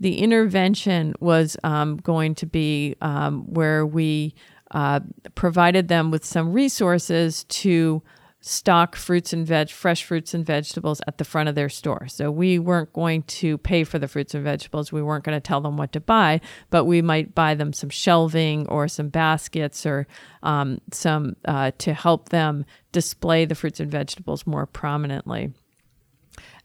The 0.00 0.18
intervention 0.18 1.14
was 1.20 1.56
um, 1.64 1.96
going 1.96 2.34
to 2.36 2.46
be 2.46 2.96
um, 3.00 3.52
where 3.52 3.84
we 3.84 4.34
uh, 4.70 5.00
provided 5.34 5.88
them 5.88 6.10
with 6.10 6.24
some 6.24 6.52
resources 6.52 7.44
to 7.44 8.02
stock 8.40 8.94
fruits 8.94 9.32
and 9.32 9.46
veg 9.46 9.68
fresh 9.68 10.04
fruits 10.04 10.32
and 10.32 10.46
vegetables 10.46 11.00
at 11.08 11.18
the 11.18 11.24
front 11.24 11.48
of 11.48 11.54
their 11.54 11.68
store. 11.68 12.06
So 12.06 12.30
we 12.30 12.58
weren't 12.58 12.92
going 12.92 13.24
to 13.24 13.58
pay 13.58 13.82
for 13.82 13.98
the 13.98 14.06
fruits 14.06 14.34
and 14.34 14.44
vegetables. 14.44 14.92
We 14.92 15.02
weren't 15.02 15.24
going 15.24 15.36
to 15.36 15.40
tell 15.40 15.60
them 15.60 15.76
what 15.76 15.92
to 15.92 16.00
buy, 16.00 16.40
but 16.70 16.84
we 16.84 17.02
might 17.02 17.34
buy 17.34 17.54
them 17.54 17.72
some 17.72 17.90
shelving 17.90 18.66
or 18.68 18.86
some 18.86 19.08
baskets 19.08 19.84
or 19.84 20.06
um, 20.42 20.80
some 20.92 21.34
uh, 21.46 21.72
to 21.78 21.94
help 21.94 22.28
them 22.28 22.64
display 22.92 23.44
the 23.44 23.56
fruits 23.56 23.80
and 23.80 23.90
vegetables 23.90 24.46
more 24.46 24.66
prominently. 24.66 25.52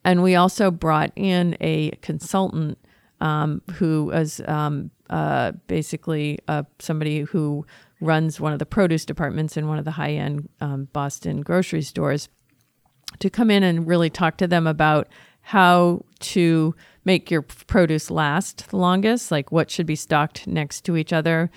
And 0.06 0.22
we 0.22 0.36
also 0.36 0.70
brought 0.70 1.12
in 1.16 1.58
a 1.60 1.92
consultant 2.02 2.78
um, 3.24 3.62
who 3.76 4.06
was 4.06 4.42
um, 4.48 4.92
uh, 5.10 5.54
basically 5.68 6.38
uh, 6.50 6.64
somebody 6.80 7.22
who 7.22 7.66
runs 8.02 8.40
one 8.40 8.52
of 8.52 8.60
the 8.60 8.66
produce 8.66 9.06
departments 9.06 9.56
in 9.56 9.68
one 9.68 9.80
of 9.80 9.86
the 9.86 9.92
high 9.92 10.12
end 10.12 10.50
um, 10.60 10.90
Boston 10.92 11.42
grocery 11.42 11.82
stores, 11.82 12.28
to 13.20 13.30
come 13.30 13.50
in 13.50 13.64
and 13.64 13.88
really 13.88 14.10
talk 14.10 14.36
to 14.38 14.48
them 14.48 14.68
about 14.68 15.08
how 15.42 16.04
to 16.20 16.76
make 17.06 17.32
your 17.32 17.42
produce 17.42 18.12
last 18.12 18.70
the 18.70 18.78
longest, 18.78 19.32
like 19.32 19.52
what 19.52 19.72
should 19.72 19.86
be 19.86 19.96
stocked 19.96 20.46
next 20.46 20.82
to 20.82 20.98
each 20.98 21.14
other. 21.14 21.50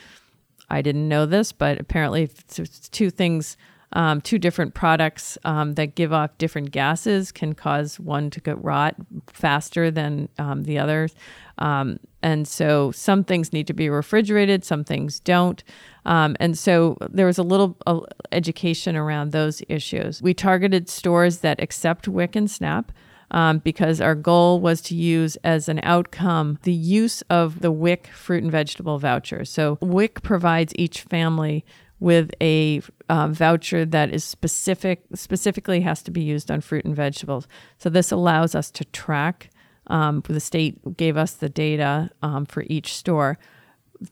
I 0.70 0.82
didn't 0.82 1.08
know 1.08 1.26
this, 1.26 1.50
but 1.50 1.80
apparently, 1.80 2.22
it's 2.24 2.88
two 2.88 3.10
things, 3.10 3.56
um, 3.96 4.20
two 4.20 4.38
different 4.38 4.74
products 4.74 5.38
um, 5.44 5.72
that 5.74 5.94
give 5.94 6.12
off 6.12 6.36
different 6.36 6.70
gases 6.70 7.32
can 7.32 7.54
cause 7.54 7.98
one 7.98 8.28
to 8.28 8.40
get 8.42 8.62
rot 8.62 8.94
faster 9.26 9.90
than 9.90 10.28
um, 10.38 10.64
the 10.64 10.78
other. 10.78 11.08
Um, 11.56 11.98
and 12.22 12.46
so 12.46 12.90
some 12.92 13.24
things 13.24 13.54
need 13.54 13.66
to 13.68 13.72
be 13.72 13.88
refrigerated, 13.88 14.66
some 14.66 14.84
things 14.84 15.18
don't. 15.18 15.64
Um, 16.04 16.36
and 16.38 16.58
so 16.58 16.98
there 17.08 17.24
was 17.24 17.38
a 17.38 17.42
little 17.42 17.74
uh, 17.86 18.00
education 18.32 18.96
around 18.96 19.32
those 19.32 19.62
issues. 19.66 20.20
We 20.20 20.34
targeted 20.34 20.90
stores 20.90 21.38
that 21.38 21.58
accept 21.62 22.06
WIC 22.06 22.36
and 22.36 22.50
SNAP. 22.50 22.92
Um, 23.32 23.58
because 23.58 24.00
our 24.00 24.14
goal 24.14 24.60
was 24.60 24.80
to 24.82 24.94
use 24.94 25.34
as 25.42 25.68
an 25.68 25.80
outcome 25.82 26.60
the 26.62 26.72
use 26.72 27.22
of 27.22 27.60
the 27.60 27.72
WIC 27.72 28.06
fruit 28.06 28.44
and 28.44 28.52
vegetable 28.52 29.00
voucher. 29.00 29.44
So, 29.44 29.78
WIC 29.80 30.22
provides 30.22 30.72
each 30.76 31.00
family 31.00 31.64
with 31.98 32.30
a 32.40 32.82
uh, 33.08 33.28
voucher 33.28 33.84
that 33.84 34.12
is 34.12 34.24
specific, 34.24 35.02
specifically 35.14 35.80
has 35.80 36.02
to 36.02 36.10
be 36.10 36.22
used 36.22 36.50
on 36.50 36.60
fruit 36.60 36.84
and 36.84 36.94
vegetables. 36.94 37.48
So, 37.78 37.88
this 37.88 38.12
allows 38.12 38.54
us 38.54 38.70
to 38.72 38.84
track. 38.86 39.50
Um, 39.88 40.22
the 40.28 40.40
state 40.40 40.96
gave 40.96 41.16
us 41.16 41.32
the 41.32 41.48
data 41.48 42.10
um, 42.22 42.44
for 42.44 42.64
each 42.68 42.94
store 42.94 43.38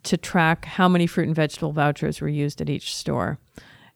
to 0.03 0.17
track 0.17 0.65
how 0.65 0.89
many 0.89 1.07
fruit 1.07 1.27
and 1.27 1.37
vegetable 1.37 1.73
vouchers 1.73 2.21
were 2.21 2.29
used 2.29 2.61
at 2.61 2.71
each 2.71 2.95
store. 2.95 3.39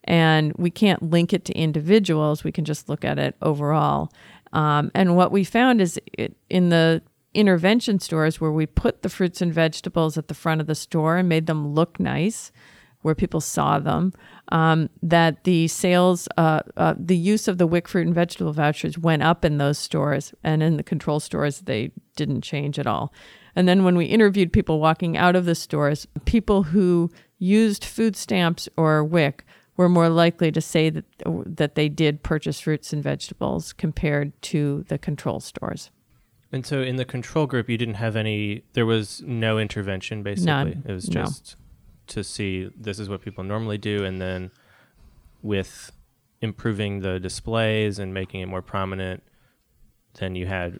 And 0.03 0.53
we 0.57 0.71
can't 0.71 1.03
link 1.03 1.33
it 1.33 1.45
to 1.45 1.53
individuals, 1.53 2.43
we 2.43 2.51
can 2.51 2.65
just 2.65 2.89
look 2.89 3.03
at 3.03 3.19
it 3.19 3.35
overall. 3.41 4.11
Um, 4.53 4.91
and 4.95 5.15
what 5.15 5.31
we 5.31 5.43
found 5.43 5.81
is 5.81 5.99
it, 6.13 6.35
in 6.49 6.69
the 6.69 7.01
intervention 7.33 7.99
stores 7.99 8.41
where 8.41 8.51
we 8.51 8.65
put 8.65 9.03
the 9.03 9.09
fruits 9.09 9.41
and 9.41 9.53
vegetables 9.53 10.17
at 10.17 10.27
the 10.27 10.33
front 10.33 10.61
of 10.61 10.67
the 10.67 10.75
store 10.75 11.17
and 11.17 11.29
made 11.29 11.45
them 11.45 11.73
look 11.75 11.99
nice, 11.99 12.51
where 13.01 13.15
people 13.15 13.39
saw 13.39 13.79
them, 13.79 14.13
um, 14.51 14.89
that 15.01 15.43
the 15.45 15.67
sales, 15.67 16.27
uh, 16.37 16.61
uh, 16.75 16.93
the 16.97 17.15
use 17.15 17.47
of 17.47 17.57
the 17.57 17.67
WIC 17.67 17.87
fruit 17.87 18.05
and 18.05 18.15
vegetable 18.15 18.53
vouchers 18.53 18.97
went 18.97 19.23
up 19.23 19.45
in 19.45 19.57
those 19.57 19.77
stores, 19.77 20.33
and 20.43 20.61
in 20.61 20.77
the 20.77 20.83
control 20.83 21.19
stores, 21.19 21.61
they 21.61 21.91
didn't 22.15 22.41
change 22.41 22.77
at 22.77 22.87
all. 22.87 23.13
And 23.55 23.67
then 23.67 23.83
when 23.83 23.95
we 23.95 24.05
interviewed 24.05 24.53
people 24.53 24.79
walking 24.79 25.17
out 25.17 25.35
of 25.35 25.45
the 25.45 25.55
stores, 25.55 26.07
people 26.25 26.63
who 26.63 27.09
used 27.39 27.85
food 27.85 28.15
stamps 28.15 28.69
or 28.77 29.03
WIC 29.03 29.45
were 29.79 29.89
more 29.89 30.09
likely 30.09 30.51
to 30.51 30.59
say 30.59 30.89
that 30.89 31.05
that 31.45 31.75
they 31.75 31.87
did 31.87 32.21
purchase 32.21 32.59
fruits 32.59 32.91
and 32.91 33.01
vegetables 33.01 33.71
compared 33.71 34.39
to 34.41 34.83
the 34.89 34.97
control 34.97 35.39
stores. 35.39 35.89
And 36.51 36.65
so 36.65 36.81
in 36.81 36.97
the 36.97 37.05
control 37.05 37.47
group 37.47 37.69
you 37.69 37.77
didn't 37.77 37.93
have 37.93 38.17
any 38.17 38.63
there 38.73 38.85
was 38.85 39.23
no 39.25 39.57
intervention 39.57 40.21
basically. 40.21 40.47
None. 40.47 40.83
It 40.85 40.91
was 40.91 41.05
just 41.05 41.55
no. 41.57 41.58
To 42.09 42.23
see 42.23 42.69
this 42.75 42.99
is 42.99 43.09
what 43.09 43.21
people 43.21 43.43
normally 43.43 43.77
do 43.77 44.03
and 44.03 44.21
then 44.21 44.51
with 45.41 45.91
improving 46.41 46.99
the 46.99 47.19
displays 47.19 47.99
and 47.99 48.13
making 48.13 48.41
it 48.41 48.47
more 48.47 48.61
prominent 48.61 49.23
then 50.19 50.35
you 50.35 50.45
had 50.45 50.79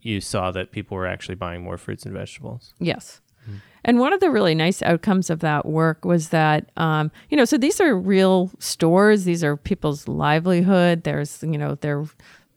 you 0.00 0.20
saw 0.20 0.50
that 0.52 0.70
people 0.70 0.96
were 0.96 1.06
actually 1.06 1.34
buying 1.34 1.62
more 1.62 1.76
fruits 1.76 2.04
and 2.04 2.14
vegetables. 2.14 2.74
Yes. 2.78 3.20
Mm-hmm. 3.42 3.58
And 3.84 3.98
one 3.98 4.12
of 4.12 4.20
the 4.20 4.30
really 4.30 4.54
nice 4.54 4.82
outcomes 4.82 5.30
of 5.30 5.40
that 5.40 5.66
work 5.66 6.04
was 6.04 6.30
that, 6.30 6.70
um, 6.76 7.10
you 7.28 7.36
know, 7.36 7.44
so 7.44 7.58
these 7.58 7.80
are 7.80 7.96
real 7.96 8.50
stores. 8.58 9.24
These 9.24 9.44
are 9.44 9.56
people's 9.56 10.08
livelihood. 10.08 11.02
There's, 11.02 11.42
you 11.42 11.58
know, 11.58 11.76
they're, 11.80 12.04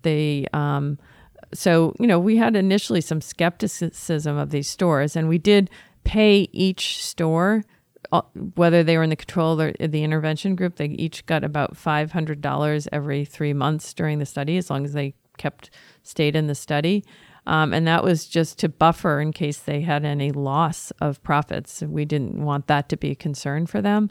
they, 0.04 0.48
um, 0.54 0.98
so, 1.54 1.96
you 2.00 2.08
know, 2.08 2.20
we 2.20 2.38
had 2.38 2.56
initially 2.56 3.02
some 3.02 3.22
skepticism 3.22 4.38
of 4.38 4.52
these 4.52 4.70
stores 4.70 5.16
and 5.16 5.28
we 5.28 5.38
did 5.38 5.70
pay 6.04 6.48
each 6.54 7.04
store, 7.04 7.64
whether 8.56 8.84
they 8.84 8.98
were 8.98 9.04
in 9.04 9.10
the 9.10 9.16
control 9.16 9.60
or 9.62 9.74
the 9.74 10.04
intervention 10.04 10.56
group, 10.56 10.76
they 10.76 10.88
each 10.88 11.26
got 11.26 11.44
about 11.44 11.76
$500 11.76 12.88
every 12.92 13.26
three 13.26 13.54
months 13.54 13.94
during 13.94 14.20
the 14.20 14.26
study, 14.26 14.58
as 14.58 14.70
long 14.70 14.86
as 14.86 14.94
they 14.94 15.14
kept 15.38 15.70
stayed 16.04 16.36
in 16.36 16.48
the 16.48 16.56
study. 16.56 17.04
Um, 17.46 17.74
and 17.74 17.88
that 17.88 18.04
was 18.04 18.28
just 18.28 18.60
to 18.60 18.70
buffer 18.70 19.22
in 19.22 19.32
case 19.32 19.60
they 19.60 19.82
had 19.82 20.04
any 20.04 20.32
loss 20.32 20.92
of 21.00 21.24
profits. 21.24 21.82
We 21.82 22.04
didn't 22.04 22.44
want 22.44 22.68
that 22.68 22.90
to 22.90 22.98
be 22.98 23.12
a 23.12 23.16
concern 23.16 23.68
for 23.68 23.82
them. 23.82 24.10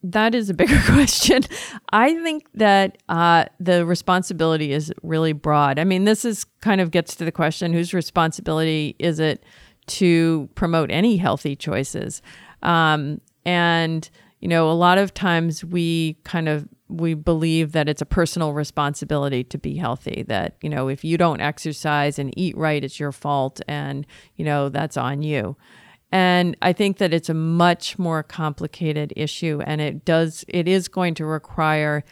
that 0.04 0.34
is 0.34 0.50
a 0.50 0.54
bigger 0.54 0.80
question. 0.86 1.44
I 1.92 2.14
think 2.22 2.48
that 2.54 2.98
uh, 3.10 3.46
the 3.60 3.86
responsibility 3.86 4.72
is 4.72 4.94
really 5.04 5.34
broad. 5.34 5.80
I 5.80 5.84
mean, 5.84 6.06
this 6.06 6.24
is 6.24 6.46
kind 6.62 6.82
of 6.82 6.92
gets 6.92 7.16
to 7.16 7.26
the 7.26 7.32
question: 7.32 7.74
whose 7.74 7.94
responsibility 7.94 8.96
is 9.00 9.20
it 9.20 9.44
to 9.88 10.50
promote 10.56 10.92
any 10.92 11.18
healthy 11.18 11.56
choices? 11.56 12.22
Um, 12.64 13.22
and 13.46 14.10
you 14.40 14.48
know, 14.48 14.70
a 14.70 14.74
lot 14.74 14.98
of 14.98 15.14
times 15.14 15.66
we 15.66 16.14
kind 16.24 16.48
of 16.48 16.68
we 16.89 17.13
believe 17.13 17.73
that 17.73 17.89
it's 17.89 18.02
a 18.02 18.06
personal 18.06 18.54
responsibility 18.54 19.43
to 19.43 19.58
be 19.58 19.76
healthy 19.76 20.23
that 20.28 20.56
you 20.62 20.69
know 20.69 20.88
if 20.88 21.04
you 21.04 21.17
don't 21.17 21.41
exercise 21.41 22.17
and 22.17 22.34
eat 22.38 22.56
right 22.58 22.84
it's 22.84 23.00
your 23.00 23.12
fault 23.12 23.60
and 23.67 24.06
you 24.36 24.45
know 24.45 24.69
that's 24.69 24.97
on 24.97 25.21
you 25.21 25.56
and 26.12 26.56
i 26.62 26.71
think 26.71 26.97
that 26.97 27.13
it's 27.13 27.30
a 27.30 27.34
much 27.34 28.00
more 28.00 28.23
complicated 28.23 29.12
issue 29.15 29.62
and 29.65 29.82
it 29.82 30.06
does 30.06 30.45
it 30.47 30.67
is 30.67 30.88
going 30.88 31.13
to 31.13 31.26
require 31.26 32.04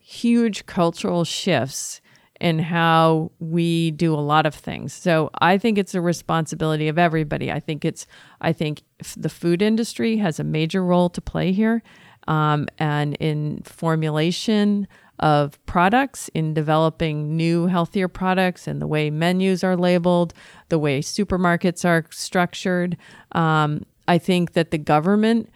huge 0.00 0.66
cultural 0.66 1.24
shifts 1.24 2.00
in 2.40 2.58
how 2.58 3.30
we 3.40 3.90
do 3.90 4.14
a 4.14 4.16
lot 4.16 4.46
of 4.46 4.54
things. 4.54 4.92
So 4.92 5.30
I 5.40 5.58
think 5.58 5.76
it's 5.76 5.94
a 5.94 6.00
responsibility 6.00 6.88
of 6.88 6.98
everybody. 6.98 7.50
I 7.50 7.58
think 7.60 7.84
it's 7.84 8.06
I 8.40 8.52
think 8.52 8.82
the 9.16 9.28
food 9.28 9.60
industry 9.60 10.18
has 10.18 10.38
a 10.38 10.44
major 10.44 10.84
role 10.84 11.10
to 11.10 11.20
play 11.20 11.52
here, 11.52 11.82
um, 12.28 12.68
and 12.78 13.16
in 13.16 13.62
formulation 13.64 14.86
of 15.18 15.64
products, 15.66 16.28
in 16.28 16.54
developing 16.54 17.36
new 17.36 17.66
healthier 17.66 18.06
products, 18.06 18.68
and 18.68 18.80
the 18.80 18.86
way 18.86 19.10
menus 19.10 19.64
are 19.64 19.76
labeled, 19.76 20.32
the 20.68 20.78
way 20.78 21.00
supermarkets 21.00 21.84
are 21.84 22.04
structured. 22.10 22.96
Um, 23.32 23.84
I 24.06 24.18
think 24.18 24.52
that 24.52 24.70
the 24.70 24.78
government 24.78 25.50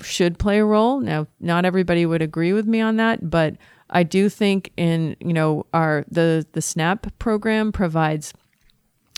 should 0.00 0.38
play 0.38 0.58
a 0.58 0.64
role. 0.64 1.00
Now, 1.00 1.28
not 1.38 1.64
everybody 1.64 2.04
would 2.04 2.22
agree 2.22 2.52
with 2.52 2.66
me 2.66 2.80
on 2.80 2.96
that, 2.96 3.30
but 3.30 3.56
I 3.90 4.02
do 4.02 4.28
think 4.28 4.72
in 4.76 5.16
you 5.20 5.32
know 5.32 5.66
our 5.72 6.04
the 6.10 6.46
the 6.52 6.62
SNAP 6.62 7.18
program 7.18 7.70
provides 7.70 8.34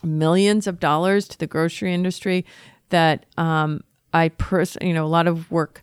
millions 0.05 0.67
of 0.67 0.79
dollars 0.81 1.27
to 1.29 1.39
the 1.39 1.47
grocery 1.47 1.95
industry 1.95 2.45
that 2.91 3.25
um, 3.37 3.83
I 4.13 4.29
pers- 4.29 4.77
you 4.83 4.93
know 4.93 5.07
a 5.07 5.09
lot 5.09 5.27
of 5.27 5.51
work 5.51 5.83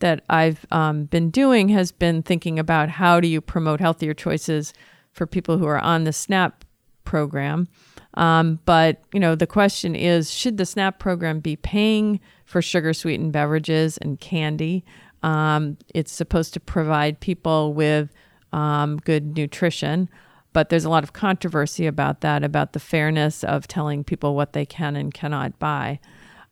that 0.00 0.24
I've 0.28 0.66
um, 0.70 1.04
been 1.04 1.30
doing 1.30 1.68
has 1.70 1.92
been 1.92 2.22
thinking 2.22 2.58
about 2.58 2.88
how 2.88 3.20
do 3.20 3.28
you 3.28 3.40
promote 3.40 3.80
healthier 3.80 4.14
choices 4.14 4.74
for 5.12 5.26
people 5.26 5.58
who 5.58 5.66
are 5.66 5.78
on 5.78 6.04
the 6.04 6.12
SNAP 6.12 6.64
program. 7.04 7.68
Um, 8.14 8.58
but 8.64 9.02
you 9.12 9.20
know 9.20 9.34
the 9.34 9.46
question 9.46 9.94
is, 9.94 10.30
should 10.32 10.56
the 10.56 10.66
SNAP 10.66 10.98
program 10.98 11.40
be 11.40 11.56
paying 11.56 12.20
for 12.44 12.60
sugar 12.60 12.92
sweetened 12.92 13.32
beverages 13.32 13.98
and 13.98 14.18
candy? 14.18 14.84
Um, 15.22 15.76
it's 15.94 16.12
supposed 16.12 16.54
to 16.54 16.60
provide 16.60 17.20
people 17.20 17.74
with 17.74 18.10
um, 18.52 18.96
good 18.98 19.36
nutrition, 19.36 20.08
but 20.52 20.70
there's 20.70 20.84
a 20.84 20.90
lot 20.90 21.04
of 21.04 21.12
controversy 21.12 21.86
about 21.86 22.20
that, 22.22 22.42
about 22.42 22.72
the 22.72 22.80
fairness 22.80 23.44
of 23.44 23.68
telling 23.68 24.02
people 24.02 24.34
what 24.34 24.54
they 24.54 24.66
can 24.66 24.96
and 24.96 25.14
cannot 25.14 25.58
buy. 25.58 26.00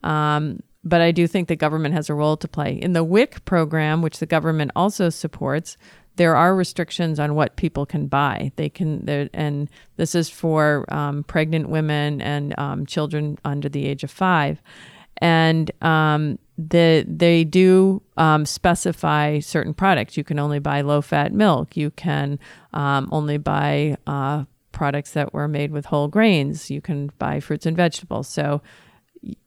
Um, 0.04 0.62
but 0.84 1.00
I 1.00 1.10
do 1.12 1.26
think 1.26 1.48
the 1.48 1.56
government 1.56 1.94
has 1.94 2.08
a 2.08 2.14
role 2.14 2.36
to 2.36 2.48
play. 2.48 2.72
In 2.74 2.92
the 2.92 3.04
WIC 3.04 3.44
program, 3.44 4.02
which 4.02 4.18
the 4.18 4.26
government 4.26 4.70
also 4.76 5.10
supports, 5.10 5.76
there 6.16 6.36
are 6.36 6.54
restrictions 6.54 7.20
on 7.20 7.34
what 7.34 7.56
people 7.56 7.86
can 7.86 8.08
buy. 8.08 8.52
They 8.56 8.68
can, 8.68 9.08
and 9.32 9.70
this 9.96 10.14
is 10.14 10.28
for 10.28 10.84
um, 10.92 11.24
pregnant 11.24 11.68
women 11.68 12.20
and 12.20 12.58
um, 12.58 12.86
children 12.86 13.38
under 13.44 13.68
the 13.68 13.86
age 13.86 14.02
of 14.02 14.10
five. 14.10 14.60
And 15.18 15.70
um, 15.82 16.38
the, 16.56 17.04
they 17.08 17.44
do 17.44 18.02
um, 18.16 18.46
specify 18.46 19.38
certain 19.40 19.74
products. 19.74 20.16
You 20.16 20.24
can 20.24 20.38
only 20.38 20.58
buy 20.58 20.80
low 20.80 21.02
fat 21.02 21.32
milk. 21.32 21.76
You 21.76 21.90
can 21.92 22.38
um, 22.72 23.08
only 23.12 23.38
buy 23.38 23.96
uh, 24.06 24.44
products 24.72 25.12
that 25.12 25.32
were 25.32 25.48
made 25.48 25.70
with 25.70 25.86
whole 25.86 26.08
grains. 26.08 26.70
You 26.70 26.80
can 26.80 27.10
buy 27.18 27.40
fruits 27.40 27.66
and 27.66 27.76
vegetables. 27.76 28.28
So 28.28 28.60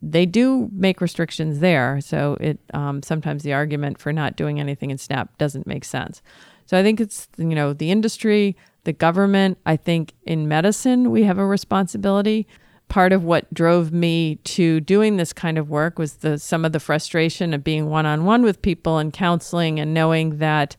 they 0.02 0.26
do 0.26 0.70
make 0.74 1.02
restrictions 1.02 1.60
there. 1.60 2.02
So 2.02 2.38
it 2.40 2.60
um, 2.74 3.02
sometimes 3.04 3.44
the 3.44 3.54
argument 3.54 4.00
for 4.00 4.12
not 4.12 4.36
doing 4.36 4.60
anything 4.60 4.92
in 4.92 4.98
SNAP 4.98 5.38
doesn't 5.38 5.68
make 5.68 5.86
sense. 5.86 6.22
So 6.66 6.78
I 6.78 6.84
think 6.84 7.00
it's 7.00 7.28
you 7.38 7.56
know 7.56 7.74
the 7.74 7.92
industry, 7.92 8.56
the 8.84 8.94
government. 8.94 9.58
I 9.66 9.78
think 9.78 10.14
in 10.24 10.48
medicine 10.48 11.12
we 11.12 11.24
have 11.24 11.38
a 11.38 11.46
responsibility 11.46 12.48
part 12.90 13.14
of 13.14 13.24
what 13.24 13.52
drove 13.54 13.94
me 13.94 14.36
to 14.44 14.82
doing 14.82 15.16
this 15.16 15.32
kind 15.32 15.58
of 15.58 15.70
work 15.70 15.98
was 15.98 16.16
the 16.16 16.38
some 16.38 16.66
of 16.66 16.74
the 16.74 16.80
frustration 16.80 17.54
of 17.54 17.64
being 17.64 17.90
one-on-one 17.90 18.44
with 18.44 18.62
people 18.62 18.98
and 18.98 19.14
counseling 19.14 19.80
and 19.80 19.94
knowing 19.94 20.40
that 20.40 20.76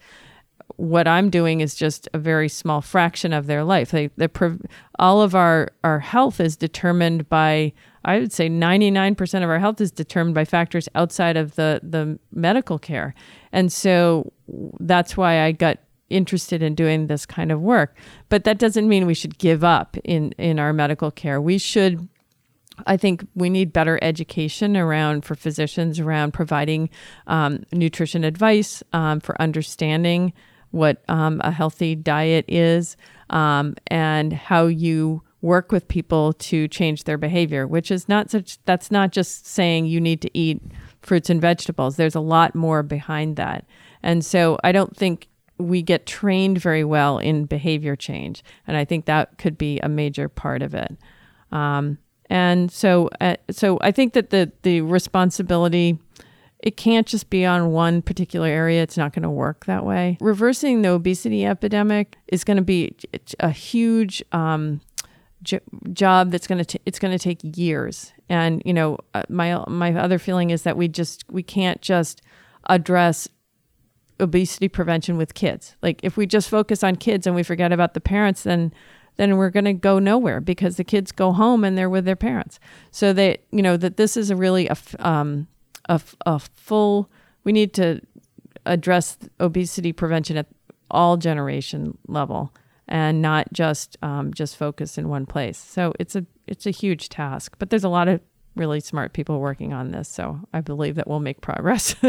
what 0.77 1.09
I'm 1.09 1.31
doing 1.31 1.61
is 1.61 1.75
just 1.75 2.09
a 2.13 2.19
very 2.19 2.49
small 2.49 2.81
fraction 2.81 3.33
of 3.33 3.47
their 3.47 3.65
life. 3.65 3.91
They, 3.91 4.11
all 4.99 5.23
of 5.23 5.35
our, 5.35 5.71
our 5.85 6.01
health 6.01 6.41
is 6.41 6.57
determined 6.57 7.29
by, 7.29 7.73
I 8.05 8.19
would 8.19 8.33
say 8.33 8.49
99% 8.49 9.45
of 9.45 9.51
our 9.51 9.59
health 9.59 9.81
is 9.81 9.93
determined 9.93 10.35
by 10.35 10.45
factors 10.45 10.89
outside 10.95 11.37
of 11.37 11.55
the, 11.55 11.81
the 11.83 12.19
medical 12.33 12.79
care. 12.79 13.15
And 13.53 13.73
so 13.73 14.33
that's 14.81 15.17
why 15.17 15.43
I 15.43 15.53
got 15.53 15.79
interested 16.11 16.63
in 16.63 16.75
doing 16.75 17.07
this 17.07 17.25
kind 17.25 17.51
of 17.51 17.61
work. 17.61 17.97
But 18.29 18.45
that 18.45 18.59
doesn't 18.59 18.89
mean 18.89 19.07
we 19.07 19.15
should 19.15 19.39
give 19.39 19.65
up 19.65 19.97
in, 20.05 20.33
in 20.33 20.59
our 20.59 20.73
medical 20.73 21.11
care. 21.11 21.41
We 21.41 21.59
should 21.59 22.09
I 22.87 22.97
think 22.97 23.27
we 23.35 23.51
need 23.51 23.73
better 23.73 23.99
education 24.03 24.77
around 24.77 25.25
for 25.25 25.35
physicians 25.35 26.01
around 26.01 26.33
providing 26.33 26.91
um, 27.27 27.65
nutrition 27.73 28.25
advice 28.25 28.83
um, 28.93 29.21
for 29.21 29.41
understanding 29.41 30.33
what 30.71 31.03
um, 31.09 31.41
a 31.45 31.51
healthy 31.51 31.95
diet 31.95 32.47
is 32.49 32.97
um, 33.31 33.75
and 33.89 34.33
how 34.33 34.67
you 34.67 35.23
work 35.43 35.71
with 35.71 35.87
people 35.89 36.33
to 36.35 36.67
change 36.69 37.05
their 37.05 37.19
behavior. 37.19 37.67
Which 37.67 37.91
is 37.91 38.09
not 38.09 38.31
such. 38.31 38.59
That's 38.65 38.91
not 38.91 39.13
just 39.13 39.47
saying 39.47 39.87
you 39.87 40.01
need 40.01 40.23
to 40.23 40.31
eat 40.37 40.63
fruits 41.03 41.29
and 41.29 41.41
vegetables. 41.41 41.97
There's 41.97 42.15
a 42.15 42.21
lot 42.21 42.55
more 42.55 42.83
behind 42.83 43.37
that, 43.37 43.67
and 44.03 44.25
so 44.25 44.59
I 44.65 44.73
don't 44.73 44.97
think 44.97 45.29
we 45.59 45.83
get 45.83 46.07
trained 46.07 46.59
very 46.59 46.85
well 46.85 47.19
in 47.19 47.45
behavior 47.45 47.97
change. 47.97 48.43
And 48.67 48.77
I 48.77 48.85
think 48.85 49.07
that 49.07 49.39
could 49.39 49.57
be 49.57 49.79
a 49.81 49.89
major 49.89 50.29
part 50.29 50.63
of 50.63 50.75
it. 50.75 50.97
Um, 51.51 51.99
and 52.29 52.71
so, 52.71 53.11
uh, 53.21 53.37
so 53.51 53.79
I 53.83 53.91
think 53.91 54.15
that 54.15 54.31
the, 54.31 54.51
the 54.63 54.81
responsibility, 54.81 55.99
it 56.61 56.77
can't 56.77 57.07
just 57.07 57.31
be 57.31 57.45
on 57.45 57.73
one 57.73 58.03
particular 58.03 58.49
area. 58.49 58.83
It's 58.83 58.97
not 58.97 59.13
going 59.13 59.25
to 59.25 59.31
work 59.31 59.67
that 59.67 59.85
way. 59.85 60.17
Reversing 60.21 60.83
the 60.83 60.91
obesity 60.91 61.45
epidemic 61.45 62.17
is 62.29 62.45
going 62.45 62.57
to 62.57 62.63
be 62.63 62.97
a 63.41 63.51
huge 63.51 64.23
um, 64.33 64.81
job 65.93 66.31
that's 66.31 66.47
going 66.47 66.65
to 66.65 66.81
it's 66.87 66.99
going 66.99 67.17
to 67.17 67.19
take 67.19 67.41
years. 67.57 68.13
And 68.29 68.63
you 68.65 68.73
know, 68.73 68.99
uh, 69.15 69.23
my 69.29 69.63
my 69.69 69.95
other 69.95 70.19
feeling 70.19 70.51
is 70.51 70.63
that 70.63 70.77
we 70.77 70.89
just 70.89 71.25
we 71.31 71.43
can't 71.43 71.81
just 71.81 72.23
address 72.69 73.29
obesity 74.21 74.69
prevention 74.69 75.17
with 75.17 75.35
kids. 75.35 75.77
Like 75.83 76.01
if 76.03 76.17
we 76.17 76.27
just 76.27 76.49
focus 76.49 76.85
on 76.85 76.97
kids 76.97 77.27
and 77.27 77.35
we 77.35 77.43
forget 77.43 77.73
about 77.73 77.95
the 77.95 78.01
parents, 78.01 78.43
then 78.43 78.73
then 79.17 79.37
we're 79.37 79.51
going 79.51 79.67
to 79.67 79.75
go 79.75 79.99
nowhere 79.99 80.41
because 80.41 80.77
the 80.77 80.85
kids 80.85 81.13
go 81.13 81.33
home 81.33 81.65
and 81.65 81.77
they're 81.77 81.91
with 81.91 82.07
their 82.07 82.17
parents. 82.17 82.59
So 82.91 83.13
that 83.13 83.41
you 83.51 83.63
know 83.63 83.77
that 83.77 83.97
this 83.97 84.17
is 84.17 84.31
a 84.31 84.37
really 84.37 84.69
a 84.69 84.77
um, 84.99 85.49
a, 85.89 86.01
a 86.27 86.39
full. 86.39 87.11
We 87.45 87.53
need 87.53 87.75
to 87.75 88.01
address 88.65 89.19
obesity 89.41 89.93
prevention 89.93 90.37
at 90.37 90.47
all 90.91 91.17
generation 91.17 91.99
level 92.07 92.53
and 92.89 93.23
not 93.23 93.53
just 93.53 93.97
um, 94.03 94.33
just 94.35 94.57
focus 94.57 94.99
in 94.99 95.09
one 95.09 95.27
place. 95.27 95.59
So 95.59 95.93
it's 95.99 96.17
a 96.17 96.27
it's 96.47 96.67
a 96.67 96.71
huge 96.71 97.09
task, 97.09 97.57
but 97.59 97.71
there's 97.71 97.85
a 97.85 97.89
lot 97.89 98.09
of 98.09 98.21
really 98.55 98.81
smart 98.81 99.13
people 99.13 99.41
working 99.41 99.73
on 99.73 99.93
this. 99.93 100.09
So 100.09 100.41
I 100.53 100.61
believe 100.61 100.97
that 100.97 101.09
we'll 101.09 101.21
make 101.21 101.41
progress. 101.41 101.95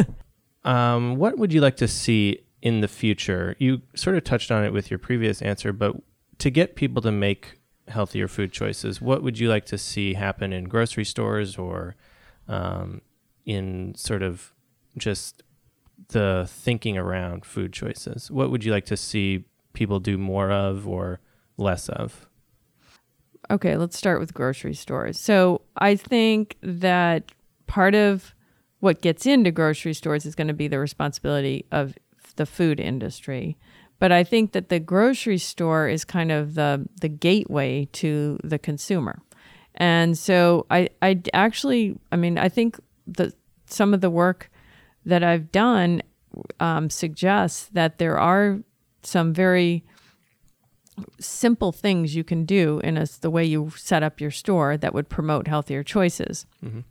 Um, 0.65 1.17
what 1.17 1.37
would 1.37 1.51
you 1.51 1.61
like 1.61 1.77
to 1.77 1.87
see 1.87 2.39
in 2.61 2.81
the 2.81 2.87
future? 2.87 3.55
You 3.59 3.81
sort 3.95 4.15
of 4.15 4.23
touched 4.23 4.51
on 4.51 4.63
it 4.63 4.71
with 4.71 4.89
your 4.89 4.97
previous 4.97 5.41
answer, 5.41 5.73
but 5.73 5.95
to 6.39 6.49
get 6.49 6.75
people 6.75 7.01
to 7.01 7.11
make 7.11 7.59
healthier 7.87 8.27
food 8.27 8.51
choices, 8.51 9.01
what 9.01 9.23
would 9.23 9.39
you 9.39 9.49
like 9.49 9.65
to 9.65 9.77
see 9.77 10.13
happen 10.13 10.53
in 10.53 10.65
grocery 10.65 11.05
stores 11.05 11.57
or 11.57 11.95
um, 12.47 13.01
in 13.45 13.93
sort 13.95 14.23
of 14.23 14.53
just 14.97 15.43
the 16.09 16.45
thinking 16.49 16.97
around 16.97 17.45
food 17.45 17.73
choices? 17.73 18.31
What 18.31 18.49
would 18.49 18.63
you 18.63 18.71
like 18.71 18.85
to 18.85 18.97
see 18.97 19.45
people 19.73 19.99
do 19.99 20.17
more 20.17 20.51
of 20.51 20.87
or 20.87 21.19
less 21.57 21.89
of? 21.89 22.27
Okay, 23.51 23.75
let's 23.75 23.97
start 23.97 24.19
with 24.19 24.33
grocery 24.33 24.73
stores. 24.73 25.19
So 25.19 25.61
I 25.77 25.95
think 25.95 26.57
that 26.61 27.31
part 27.67 27.93
of 27.95 28.33
what 28.79 29.01
gets 29.01 29.25
into 29.25 29.51
grocery 29.51 29.93
stores 29.93 30.25
is 30.25 30.35
going 30.35 30.47
to 30.47 30.53
be 30.53 30.67
the 30.67 30.79
responsibility 30.79 31.65
of 31.71 31.93
the 32.35 32.45
food 32.45 32.79
industry. 32.79 33.57
But 33.99 34.11
I 34.11 34.23
think 34.23 34.51
that 34.53 34.69
the 34.69 34.79
grocery 34.79 35.37
store 35.37 35.87
is 35.87 36.03
kind 36.03 36.31
of 36.31 36.55
the 36.55 36.85
the 36.99 37.09
gateway 37.09 37.87
to 37.93 38.37
the 38.43 38.59
consumer. 38.59 39.21
And 39.75 40.17
so 40.17 40.65
I 40.69 40.89
I 41.01 41.21
actually 41.33 41.97
I 42.11 42.17
mean 42.17 42.37
I 42.37 42.49
think 42.49 42.79
that 43.07 43.33
some 43.65 43.93
of 43.93 44.01
the 44.01 44.09
work 44.09 44.49
that 45.05 45.23
I've 45.23 45.51
done 45.51 46.01
um, 46.59 46.89
suggests 46.89 47.69
that 47.73 47.97
there 47.97 48.17
are 48.19 48.59
some 49.05 49.33
very 49.33 49.83
simple 51.19 51.71
things 51.71 52.15
you 52.15 52.23
can 52.23 52.45
do 52.45 52.79
in 52.83 52.97
a, 52.97 53.05
the 53.21 53.29
way 53.29 53.43
you 53.43 53.71
set 53.75 54.03
up 54.03 54.21
your 54.21 54.31
store 54.31 54.77
that 54.77 54.93
would 54.93 55.09
promote 55.09 55.47
healthier 55.47 55.83
choices. 55.83 56.45
Mm-hmm. 56.63 56.81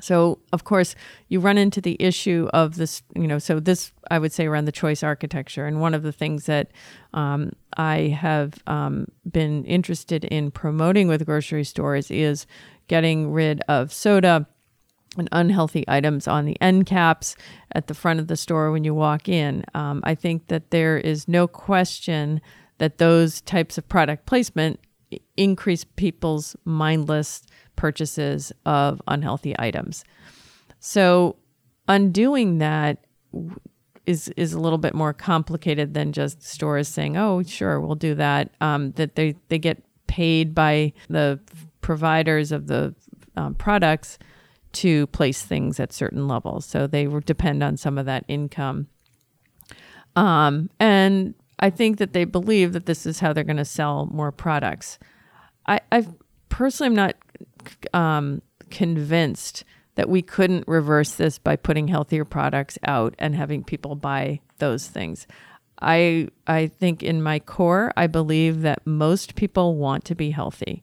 So, 0.00 0.38
of 0.52 0.64
course, 0.64 0.94
you 1.28 1.38
run 1.38 1.58
into 1.58 1.80
the 1.80 1.96
issue 2.00 2.48
of 2.54 2.76
this, 2.76 3.02
you 3.14 3.26
know, 3.26 3.38
so 3.38 3.60
this, 3.60 3.92
I 4.10 4.18
would 4.18 4.32
say, 4.32 4.46
around 4.46 4.64
the 4.64 4.72
choice 4.72 5.02
architecture. 5.02 5.66
And 5.66 5.82
one 5.82 5.92
of 5.92 6.02
the 6.02 6.12
things 6.12 6.46
that 6.46 6.70
um, 7.12 7.52
I 7.76 8.16
have 8.18 8.54
um, 8.66 9.08
been 9.30 9.64
interested 9.64 10.24
in 10.24 10.50
promoting 10.50 11.08
with 11.08 11.26
grocery 11.26 11.64
stores 11.64 12.10
is 12.10 12.46
getting 12.88 13.32
rid 13.32 13.60
of 13.68 13.92
soda 13.92 14.46
and 15.16 15.28
unhealthy 15.32 15.84
items 15.88 16.26
on 16.26 16.44
the 16.44 16.60
end 16.60 16.86
caps 16.86 17.36
at 17.72 17.86
the 17.86 17.94
front 17.94 18.20
of 18.20 18.28
the 18.28 18.36
store 18.36 18.70
when 18.72 18.84
you 18.84 18.94
walk 18.94 19.28
in. 19.28 19.64
Um, 19.74 20.00
I 20.04 20.14
think 20.14 20.48
that 20.48 20.70
there 20.70 20.98
is 20.98 21.28
no 21.28 21.46
question 21.46 22.40
that 22.78 22.98
those 22.98 23.40
types 23.42 23.78
of 23.78 23.88
product 23.88 24.26
placement 24.26 24.80
increase 25.36 25.84
people's 25.84 26.56
mindless 26.64 27.42
purchases 27.76 28.52
of 28.64 29.00
unhealthy 29.06 29.54
items. 29.58 30.04
So 30.80 31.36
undoing 31.88 32.58
that 32.58 33.04
is 34.06 34.28
is 34.36 34.52
a 34.52 34.58
little 34.58 34.78
bit 34.78 34.94
more 34.94 35.12
complicated 35.12 35.94
than 35.94 36.12
just 36.12 36.42
stores 36.42 36.88
saying, 36.88 37.16
"Oh, 37.16 37.42
sure, 37.42 37.80
we'll 37.80 37.94
do 37.94 38.14
that." 38.16 38.50
Um, 38.60 38.92
that 38.92 39.14
they 39.14 39.36
they 39.48 39.58
get 39.58 39.82
paid 40.06 40.54
by 40.54 40.92
the 41.08 41.38
providers 41.80 42.52
of 42.52 42.66
the 42.66 42.94
um, 43.36 43.54
products 43.54 44.18
to 44.72 45.06
place 45.08 45.42
things 45.42 45.78
at 45.78 45.92
certain 45.92 46.28
levels, 46.28 46.66
so 46.66 46.86
they 46.86 47.06
depend 47.24 47.62
on 47.62 47.76
some 47.76 47.98
of 47.98 48.06
that 48.06 48.24
income. 48.28 48.88
Um, 50.16 50.70
and 50.78 51.34
I 51.58 51.70
think 51.70 51.98
that 51.98 52.12
they 52.12 52.24
believe 52.24 52.72
that 52.72 52.86
this 52.86 53.06
is 53.06 53.20
how 53.20 53.32
they're 53.32 53.44
going 53.44 53.56
to 53.56 53.64
sell 53.64 54.06
more 54.06 54.32
products. 54.32 54.98
I, 55.66 55.80
I 55.90 56.06
personally 56.48 56.88
am 56.88 56.94
not 56.96 57.14
um, 57.94 58.42
convinced 58.70 59.64
that 59.94 60.08
we 60.08 60.22
couldn't 60.22 60.66
reverse 60.66 61.14
this 61.14 61.38
by 61.38 61.56
putting 61.56 61.88
healthier 61.88 62.24
products 62.24 62.78
out 62.84 63.14
and 63.18 63.34
having 63.34 63.62
people 63.62 63.94
buy 63.94 64.40
those 64.58 64.88
things. 64.88 65.26
I 65.80 66.28
I 66.46 66.68
think 66.68 67.02
in 67.02 67.22
my 67.22 67.40
core, 67.40 67.92
I 67.96 68.06
believe 68.06 68.62
that 68.62 68.86
most 68.86 69.34
people 69.34 69.76
want 69.76 70.04
to 70.06 70.14
be 70.14 70.30
healthy. 70.30 70.82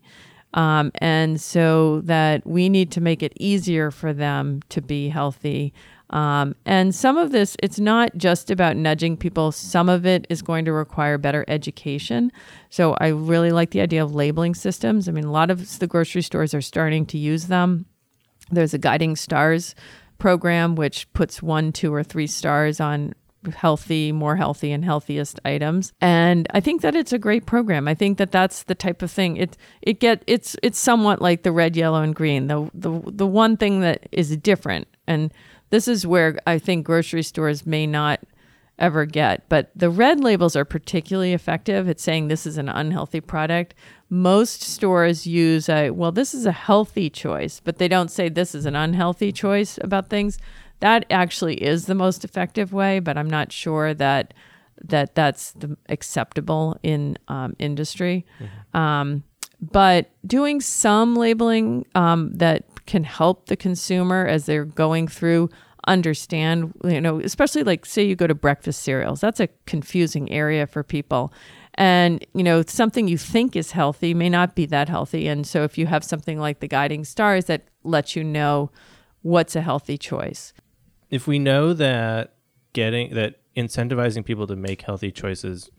Um, 0.53 0.91
and 0.95 1.39
so 1.39 2.01
that 2.01 2.45
we 2.45 2.69
need 2.69 2.91
to 2.91 3.01
make 3.01 3.21
it 3.21 3.33
easier 3.39 3.91
for 3.91 4.13
them 4.13 4.62
to 4.69 4.81
be 4.81 5.09
healthy. 5.09 5.73
Um, 6.09 6.55
and 6.65 6.95
some 6.95 7.17
of 7.17 7.31
this, 7.31 7.55
it's 7.62 7.79
not 7.79 8.17
just 8.17 8.49
about 8.49 8.75
nudging 8.75 9.15
people. 9.15 9.51
Some 9.51 9.89
of 9.89 10.07
it 10.07 10.25
is 10.29 10.41
going 10.41 10.65
to 10.65 10.73
require 10.73 11.19
better 11.19 11.45
education. 11.47 12.31
So 12.71 12.95
I 12.99 13.09
really 13.09 13.51
like 13.51 13.71
the 13.71 13.81
idea 13.81 14.03
of 14.03 14.15
labeling 14.15 14.55
systems. 14.55 15.07
I 15.07 15.12
mean, 15.12 15.25
a 15.25 15.31
lot 15.31 15.51
of 15.51 15.77
the 15.79 15.88
grocery 15.88 16.23
stores 16.23 16.53
are 16.55 16.62
starting 16.62 17.05
to 17.07 17.17
use 17.19 17.45
them. 17.45 17.85
There's 18.49 18.73
a 18.73 18.79
Guiding 18.79 19.15
Stars 19.15 19.75
program, 20.17 20.75
which 20.75 21.12
puts 21.13 21.43
one, 21.43 21.71
two, 21.71 21.93
or 21.93 22.03
three 22.03 22.27
stars 22.27 22.79
on 22.79 23.13
healthy, 23.56 24.12
more 24.12 24.36
healthy, 24.36 24.71
and 24.71 24.84
healthiest 24.84 25.39
items. 25.45 25.93
And 26.02 26.47
I 26.54 26.60
think 26.60 26.82
that 26.82 26.95
it's 26.95 27.13
a 27.13 27.19
great 27.19 27.45
program. 27.45 27.88
I 27.88 27.93
think 27.95 28.17
that 28.17 28.32
that's 28.32 28.63
the 28.63 28.75
type 28.75 29.02
of 29.02 29.12
thing. 29.12 29.38
It 29.38 29.58
it 29.82 29.99
get 29.99 30.23
it's 30.28 30.56
it's 30.62 30.80
somewhat 30.80 31.21
like 31.21 31.43
the 31.43 31.52
red, 31.52 31.75
yellow, 31.75 32.02
and 32.02 32.15
green. 32.15 32.47
The 32.47 32.69
the 32.73 33.02
the 33.06 33.28
one 33.28 33.58
thing 33.58 33.82
that 33.82 34.08
is 34.12 34.36
different, 34.38 34.88
and 35.08 35.34
this 35.69 35.88
is 35.88 36.06
where 36.06 36.38
I 36.47 36.60
think 36.60 36.86
grocery 36.86 37.23
stores 37.23 37.65
may 37.65 37.86
not 37.88 38.19
ever 38.80 39.06
get. 39.06 39.47
But 39.49 39.71
the 39.75 39.89
red 39.89 40.19
labels 40.21 40.56
are 40.56 40.65
particularly 40.65 41.34
effective 41.34 41.88
at 41.88 41.99
saying 41.99 42.28
this 42.28 42.45
is 42.47 42.58
an 42.58 42.69
unhealthy 42.69 43.21
product. 43.21 43.75
Most 44.10 44.62
stores 44.62 45.28
use 45.28 45.69
a, 45.69 45.91
well, 45.91 46.12
this 46.12 46.34
is 46.34 46.45
a 46.45 46.52
healthy 46.52 47.10
choice, 47.10 47.62
but 47.63 47.78
they 47.78 47.88
don't 47.88 48.10
say 48.10 48.30
this 48.30 48.56
is 48.56 48.65
an 48.65 48.75
unhealthy 48.75 49.32
choice 49.32 49.78
about 49.82 50.10
things. 50.10 50.39
That 50.79 51.05
actually 51.09 51.55
is 51.55 51.85
the 51.85 51.95
most 51.95 52.23
effective 52.23 52.71
way, 52.73 52.99
but 52.99 53.17
I'm 53.17 53.29
not 53.29 53.51
sure 53.51 53.93
that 53.93 54.33
that 54.81 55.13
that's 55.13 55.51
the 55.53 55.77
acceptable 55.89 56.77
in 56.83 57.17
um, 57.27 57.55
industry. 57.59 58.25
Mm-hmm. 58.39 58.77
Um, 58.77 59.23
but 59.61 60.11
doing 60.25 60.61
some 60.61 61.15
labeling 61.15 61.85
um, 61.95 62.31
that 62.33 62.63
can 62.85 63.03
help 63.03 63.47
the 63.47 63.57
consumer 63.57 64.25
as 64.25 64.45
they're 64.45 64.63
going 64.65 65.07
through 65.07 65.49
understand, 65.87 66.73
you 66.83 67.01
know, 67.01 67.19
especially 67.19 67.63
like 67.63 67.85
say 67.85 68.03
you 68.03 68.15
go 68.15 68.27
to 68.27 68.35
breakfast 68.35 68.83
cereals. 68.83 69.21
That's 69.21 69.39
a 69.39 69.49
confusing 69.65 70.31
area 70.31 70.67
for 70.67 70.83
people. 70.83 71.33
And, 71.75 72.25
you 72.33 72.43
know, 72.43 72.63
something 72.63 73.07
you 73.07 73.17
think 73.17 73.55
is 73.55 73.71
healthy 73.71 74.13
may 74.13 74.29
not 74.29 74.55
be 74.55 74.65
that 74.67 74.89
healthy. 74.89 75.27
And 75.27 75.47
so 75.47 75.63
if 75.63 75.77
you 75.77 75.87
have 75.87 76.03
something 76.03 76.39
like 76.39 76.59
the 76.59 76.67
guiding 76.67 77.05
stars 77.05 77.45
that 77.45 77.63
lets 77.83 78.15
you 78.15 78.23
know 78.23 78.71
what's 79.21 79.55
a 79.55 79.61
healthy 79.61 79.97
choice. 79.97 80.53
If 81.10 81.28
we 81.28 81.39
know 81.39 81.74
that 81.74 82.34
getting 82.74 83.13
that 83.15 83.36
incentivizing 83.56 84.24
people 84.24 84.48
to 84.48 84.56
make 84.56 84.84
healthy 84.84 85.12
choices 85.12 85.69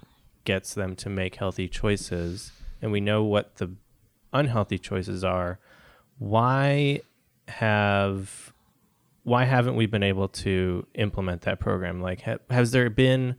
gets 0.44 0.74
them 0.74 0.96
to 0.96 1.08
make 1.08 1.36
healthy 1.36 1.68
choices 1.68 2.52
and 2.82 2.90
we 2.90 3.00
know 3.00 3.22
what 3.22 3.56
the 3.56 3.70
unhealthy 4.32 4.78
choices 4.78 5.22
are, 5.22 5.58
why 6.18 7.00
have 7.48 8.52
why 9.22 9.44
haven't 9.44 9.76
we 9.76 9.86
been 9.86 10.02
able 10.02 10.28
to 10.28 10.86
implement 10.94 11.42
that 11.42 11.60
program? 11.60 12.00
Like, 12.00 12.22
ha- 12.22 12.38
has 12.48 12.70
there 12.70 12.88
been 12.88 13.36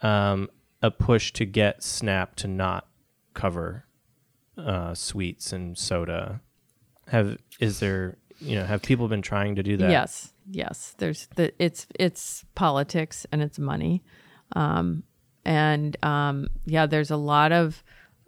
um, 0.00 0.48
a 0.82 0.90
push 0.90 1.32
to 1.32 1.44
get 1.44 1.82
Snap 1.82 2.36
to 2.36 2.48
not 2.48 2.86
cover 3.34 3.84
uh, 4.56 4.94
sweets 4.94 5.52
and 5.52 5.76
soda? 5.76 6.40
Have 7.08 7.38
is 7.60 7.80
there 7.80 8.16
you 8.40 8.56
know 8.56 8.64
have 8.64 8.82
people 8.82 9.08
been 9.08 9.22
trying 9.22 9.56
to 9.56 9.62
do 9.62 9.76
that? 9.78 9.90
Yes, 9.90 10.32
yes. 10.50 10.94
There's 10.98 11.28
the 11.36 11.52
it's 11.62 11.86
it's 11.98 12.44
politics 12.54 13.26
and 13.32 13.42
it's 13.42 13.58
money, 13.58 14.02
um, 14.54 15.02
and 15.44 15.96
um, 16.04 16.48
yeah, 16.64 16.86
there's 16.86 17.10
a 17.10 17.16
lot 17.16 17.52
of 17.52 17.82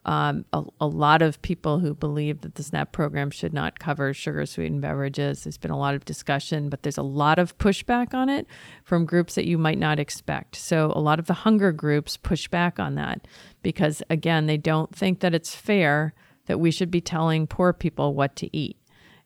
um, 0.08 0.46
a, 0.54 0.62
a, 0.80 0.86
lot 0.86 1.20
of 1.20 1.42
people 1.42 1.80
who 1.80 1.92
believe 1.92 2.40
that 2.40 2.54
the 2.54 2.62
SNAP 2.62 2.92
program 2.92 3.30
should 3.30 3.52
not 3.52 3.78
cover 3.78 4.14
sugar 4.14 4.46
sweetened 4.46 4.80
beverages. 4.80 5.44
There's 5.44 5.58
been 5.58 5.70
a 5.70 5.78
lot 5.78 5.94
of 5.94 6.06
discussion, 6.06 6.70
but 6.70 6.82
there's 6.82 6.96
a 6.96 7.02
lot 7.02 7.38
of 7.38 7.58
pushback 7.58 8.14
on 8.14 8.30
it 8.30 8.46
from 8.84 9.04
groups 9.04 9.34
that 9.34 9.46
you 9.46 9.58
might 9.58 9.78
not 9.78 9.98
expect. 9.98 10.56
So, 10.56 10.92
a 10.96 11.00
lot 11.00 11.18
of 11.18 11.26
the 11.26 11.34
hunger 11.34 11.72
groups 11.72 12.16
push 12.16 12.48
back 12.48 12.80
on 12.80 12.94
that 12.94 13.28
because, 13.60 14.02
again, 14.08 14.46
they 14.46 14.56
don't 14.56 14.96
think 14.96 15.20
that 15.20 15.34
it's 15.34 15.54
fair 15.54 16.14
that 16.46 16.58
we 16.58 16.70
should 16.70 16.90
be 16.90 17.02
telling 17.02 17.46
poor 17.46 17.74
people 17.74 18.14
what 18.14 18.34
to 18.36 18.56
eat 18.56 18.77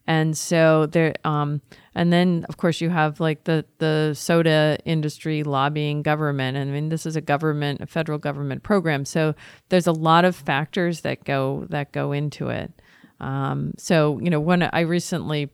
and 0.06 0.36
so 0.36 0.86
there 0.86 1.14
um 1.24 1.60
and 1.94 2.12
then 2.12 2.44
of 2.48 2.56
course 2.56 2.80
you 2.80 2.90
have 2.90 3.20
like 3.20 3.44
the 3.44 3.64
the 3.78 4.14
soda 4.14 4.78
industry 4.84 5.42
lobbying 5.42 6.02
government. 6.02 6.56
And 6.56 6.70
i 6.70 6.72
mean 6.72 6.88
this 6.88 7.06
is 7.06 7.16
a 7.16 7.20
government 7.20 7.80
a 7.80 7.86
federal 7.86 8.18
government 8.18 8.62
program. 8.62 9.04
So 9.04 9.34
there's 9.68 9.86
a 9.86 9.92
lot 9.92 10.24
of 10.24 10.34
factors 10.34 11.02
that 11.02 11.24
go 11.24 11.66
that 11.70 11.92
go 11.92 12.12
into 12.12 12.48
it. 12.48 12.72
Um, 13.20 13.72
so 13.78 14.18
you 14.20 14.30
know 14.30 14.40
when 14.40 14.62
i 14.62 14.80
recently 14.80 15.50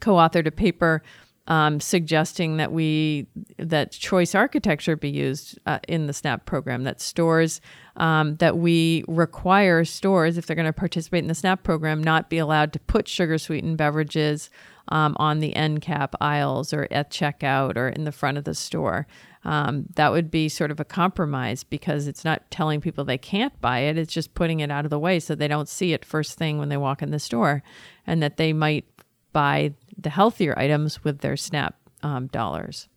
co-authored 0.00 0.46
a 0.46 0.50
paper 0.50 1.02
um, 1.48 1.80
suggesting 1.80 2.58
that 2.58 2.72
we 2.72 3.26
that 3.56 3.90
choice 3.90 4.34
architecture 4.34 4.96
be 4.96 5.10
used 5.10 5.58
uh, 5.66 5.78
in 5.88 6.06
the 6.06 6.12
SNAP 6.12 6.44
program. 6.44 6.84
That 6.84 7.00
stores 7.00 7.60
um, 7.96 8.36
that 8.36 8.58
we 8.58 9.02
require 9.08 9.84
stores 9.84 10.36
if 10.36 10.46
they're 10.46 10.54
going 10.54 10.66
to 10.66 10.72
participate 10.72 11.24
in 11.24 11.28
the 11.28 11.34
SNAP 11.34 11.62
program 11.64 12.02
not 12.02 12.30
be 12.30 12.38
allowed 12.38 12.72
to 12.74 12.78
put 12.80 13.08
sugar 13.08 13.38
sweetened 13.38 13.78
beverages 13.78 14.50
um, 14.88 15.16
on 15.18 15.40
the 15.40 15.56
end 15.56 15.80
cap 15.80 16.14
aisles 16.20 16.72
or 16.72 16.86
at 16.90 17.10
checkout 17.10 17.76
or 17.76 17.88
in 17.88 18.04
the 18.04 18.12
front 18.12 18.38
of 18.38 18.44
the 18.44 18.54
store. 18.54 19.06
Um, 19.44 19.86
that 19.94 20.12
would 20.12 20.30
be 20.30 20.50
sort 20.50 20.70
of 20.70 20.80
a 20.80 20.84
compromise 20.84 21.64
because 21.64 22.06
it's 22.06 22.24
not 22.24 22.50
telling 22.50 22.82
people 22.82 23.04
they 23.04 23.16
can't 23.16 23.58
buy 23.62 23.80
it. 23.80 23.96
It's 23.96 24.12
just 24.12 24.34
putting 24.34 24.60
it 24.60 24.70
out 24.70 24.84
of 24.84 24.90
the 24.90 24.98
way 24.98 25.18
so 25.18 25.34
they 25.34 25.48
don't 25.48 25.68
see 25.68 25.94
it 25.94 26.04
first 26.04 26.36
thing 26.36 26.58
when 26.58 26.68
they 26.68 26.76
walk 26.76 27.00
in 27.00 27.10
the 27.10 27.18
store 27.18 27.62
and 28.06 28.22
that 28.22 28.36
they 28.36 28.52
might 28.52 28.84
buy 29.32 29.72
the 29.98 30.10
healthier 30.10 30.58
items 30.58 31.02
with 31.04 31.18
their 31.18 31.36
SNAP 31.36 31.74
um, 32.02 32.28
dollars. 32.28 32.88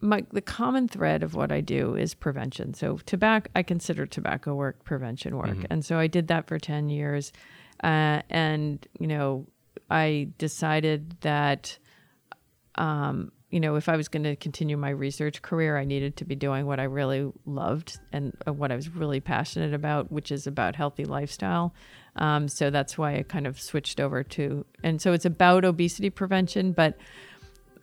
My, 0.00 0.24
the 0.32 0.40
common 0.40 0.88
thread 0.88 1.22
of 1.22 1.34
what 1.34 1.50
I 1.50 1.60
do 1.60 1.94
is 1.96 2.14
prevention. 2.14 2.74
So 2.74 2.98
tobacco, 3.06 3.50
I 3.56 3.62
consider 3.62 4.06
tobacco 4.06 4.54
work 4.54 4.84
prevention 4.84 5.36
work, 5.36 5.48
mm-hmm. 5.48 5.66
and 5.70 5.84
so 5.84 5.98
I 5.98 6.06
did 6.06 6.28
that 6.28 6.46
for 6.46 6.58
ten 6.58 6.88
years. 6.88 7.32
Uh, 7.82 8.22
and 8.30 8.86
you 8.98 9.06
know, 9.06 9.46
I 9.90 10.28
decided 10.38 11.20
that, 11.22 11.78
um, 12.74 13.32
you 13.50 13.60
know, 13.60 13.76
if 13.76 13.88
I 13.88 13.96
was 13.96 14.08
going 14.08 14.24
to 14.24 14.36
continue 14.36 14.76
my 14.76 14.90
research 14.90 15.40
career, 15.40 15.78
I 15.78 15.84
needed 15.84 16.16
to 16.18 16.24
be 16.24 16.34
doing 16.34 16.66
what 16.66 16.78
I 16.78 16.84
really 16.84 17.32
loved 17.46 17.98
and 18.12 18.36
uh, 18.46 18.52
what 18.52 18.70
I 18.70 18.76
was 18.76 18.90
really 18.90 19.20
passionate 19.20 19.72
about, 19.72 20.12
which 20.12 20.30
is 20.30 20.46
about 20.46 20.76
healthy 20.76 21.06
lifestyle. 21.06 21.74
Um, 22.16 22.48
so 22.48 22.68
that's 22.68 22.98
why 22.98 23.16
I 23.16 23.22
kind 23.22 23.46
of 23.46 23.60
switched 23.60 24.00
over 24.00 24.22
to, 24.22 24.66
and 24.82 25.00
so 25.00 25.12
it's 25.12 25.24
about 25.24 25.64
obesity 25.64 26.10
prevention, 26.10 26.72
but 26.72 26.98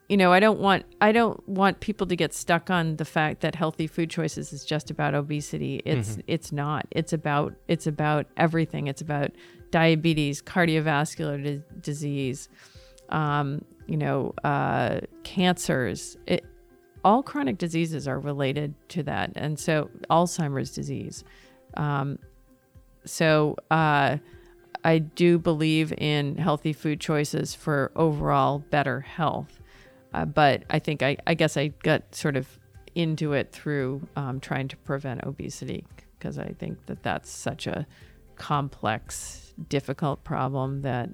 you 0.08 0.18
know, 0.18 0.32
I 0.32 0.40
don't 0.40 0.60
want 0.60 0.86
I 1.02 1.12
don't 1.12 1.48
want 1.50 1.80
people 1.80 2.06
to 2.08 2.16
get 2.16 2.34
stuck 2.34 2.70
on 2.70 2.98
the 2.98 3.06
fact 3.06 3.42
that 3.42 3.56
healthy 3.56 3.88
food 3.88 4.10
choices 4.10 4.54
is 4.54 4.64
just 4.64 4.92
about 4.92 5.16
obesity. 5.16 5.82
It's 5.84 6.12
mm-hmm. 6.12 6.22
it's 6.28 6.52
not. 6.52 6.86
It's 6.92 7.12
about 7.12 7.56
it's 7.68 7.88
about 7.88 8.28
everything. 8.38 8.88
It's 8.88 9.02
about 9.02 9.32
diabetes, 9.72 10.42
cardiovascular 10.44 11.44
di- 11.44 11.64
disease, 11.82 12.50
um, 13.10 13.66
you 13.88 13.98
know, 13.98 14.34
uh, 14.44 15.02
cancers. 15.24 16.18
It, 16.28 16.46
all 17.04 17.22
chronic 17.22 17.58
diseases 17.58 18.08
are 18.08 18.20
related 18.20 18.74
to 18.90 19.04
that, 19.04 19.32
and 19.36 19.60
so 19.60 19.90
Alzheimer's 20.10 20.72
disease. 20.72 21.24
Um, 21.76 22.18
so 23.06 23.56
uh, 23.70 24.18
I 24.84 24.98
do 25.00 25.38
believe 25.38 25.94
in 25.98 26.38
healthy 26.38 26.74
food 26.74 27.00
choices 27.00 27.54
for 27.54 27.92
overall 27.96 28.60
better 28.60 29.02
health, 29.02 29.60
uh, 30.14 30.26
but 30.26 30.64
I 30.70 30.80
think 30.80 31.04
I, 31.04 31.18
I 31.28 31.36
guess 31.36 31.58
I 31.58 31.68
got 31.84 32.16
sort 32.16 32.38
of 32.38 32.48
into 32.96 33.34
it 33.34 33.52
through 33.52 34.08
um, 34.16 34.40
trying 34.40 34.68
to 34.70 34.78
prevent 34.78 35.24
obesity 35.26 35.86
because 36.18 36.40
I 36.40 36.56
think 36.58 36.86
that 36.88 37.04
that's 37.04 37.30
such 37.30 37.68
a 37.68 37.86
complex, 38.36 39.54
difficult 39.70 40.24
problem 40.24 40.82
that 40.82 41.10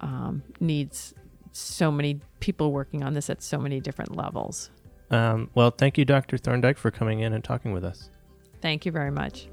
um, 0.00 0.42
needs 0.60 1.14
so 1.54 1.90
many 1.90 2.20
people 2.40 2.72
working 2.72 3.02
on 3.02 3.14
this 3.14 3.30
at 3.30 3.42
so 3.42 3.58
many 3.58 3.80
different 3.80 4.16
levels. 4.16 4.70
Um, 5.10 5.50
well, 5.54 5.70
thank 5.70 5.96
you, 5.96 6.04
Dr. 6.04 6.36
Thorndike, 6.36 6.76
for 6.76 6.90
coming 6.90 7.20
in 7.20 7.32
and 7.32 7.44
talking 7.44 7.72
with 7.72 7.84
us. 7.84 8.10
Thank 8.60 8.84
you 8.84 8.92
very 8.92 9.10
much. 9.10 9.48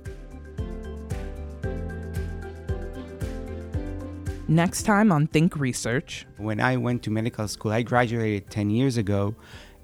Next 4.48 4.84
time 4.84 5.12
on 5.12 5.28
Think 5.28 5.56
Research. 5.56 6.26
When 6.38 6.60
I 6.60 6.76
went 6.76 7.04
to 7.04 7.10
medical 7.10 7.48
school, 7.48 7.72
I 7.72 7.84
graduated 7.84 8.50
10 8.50 8.70
years 8.70 8.98
ago. 8.98 9.36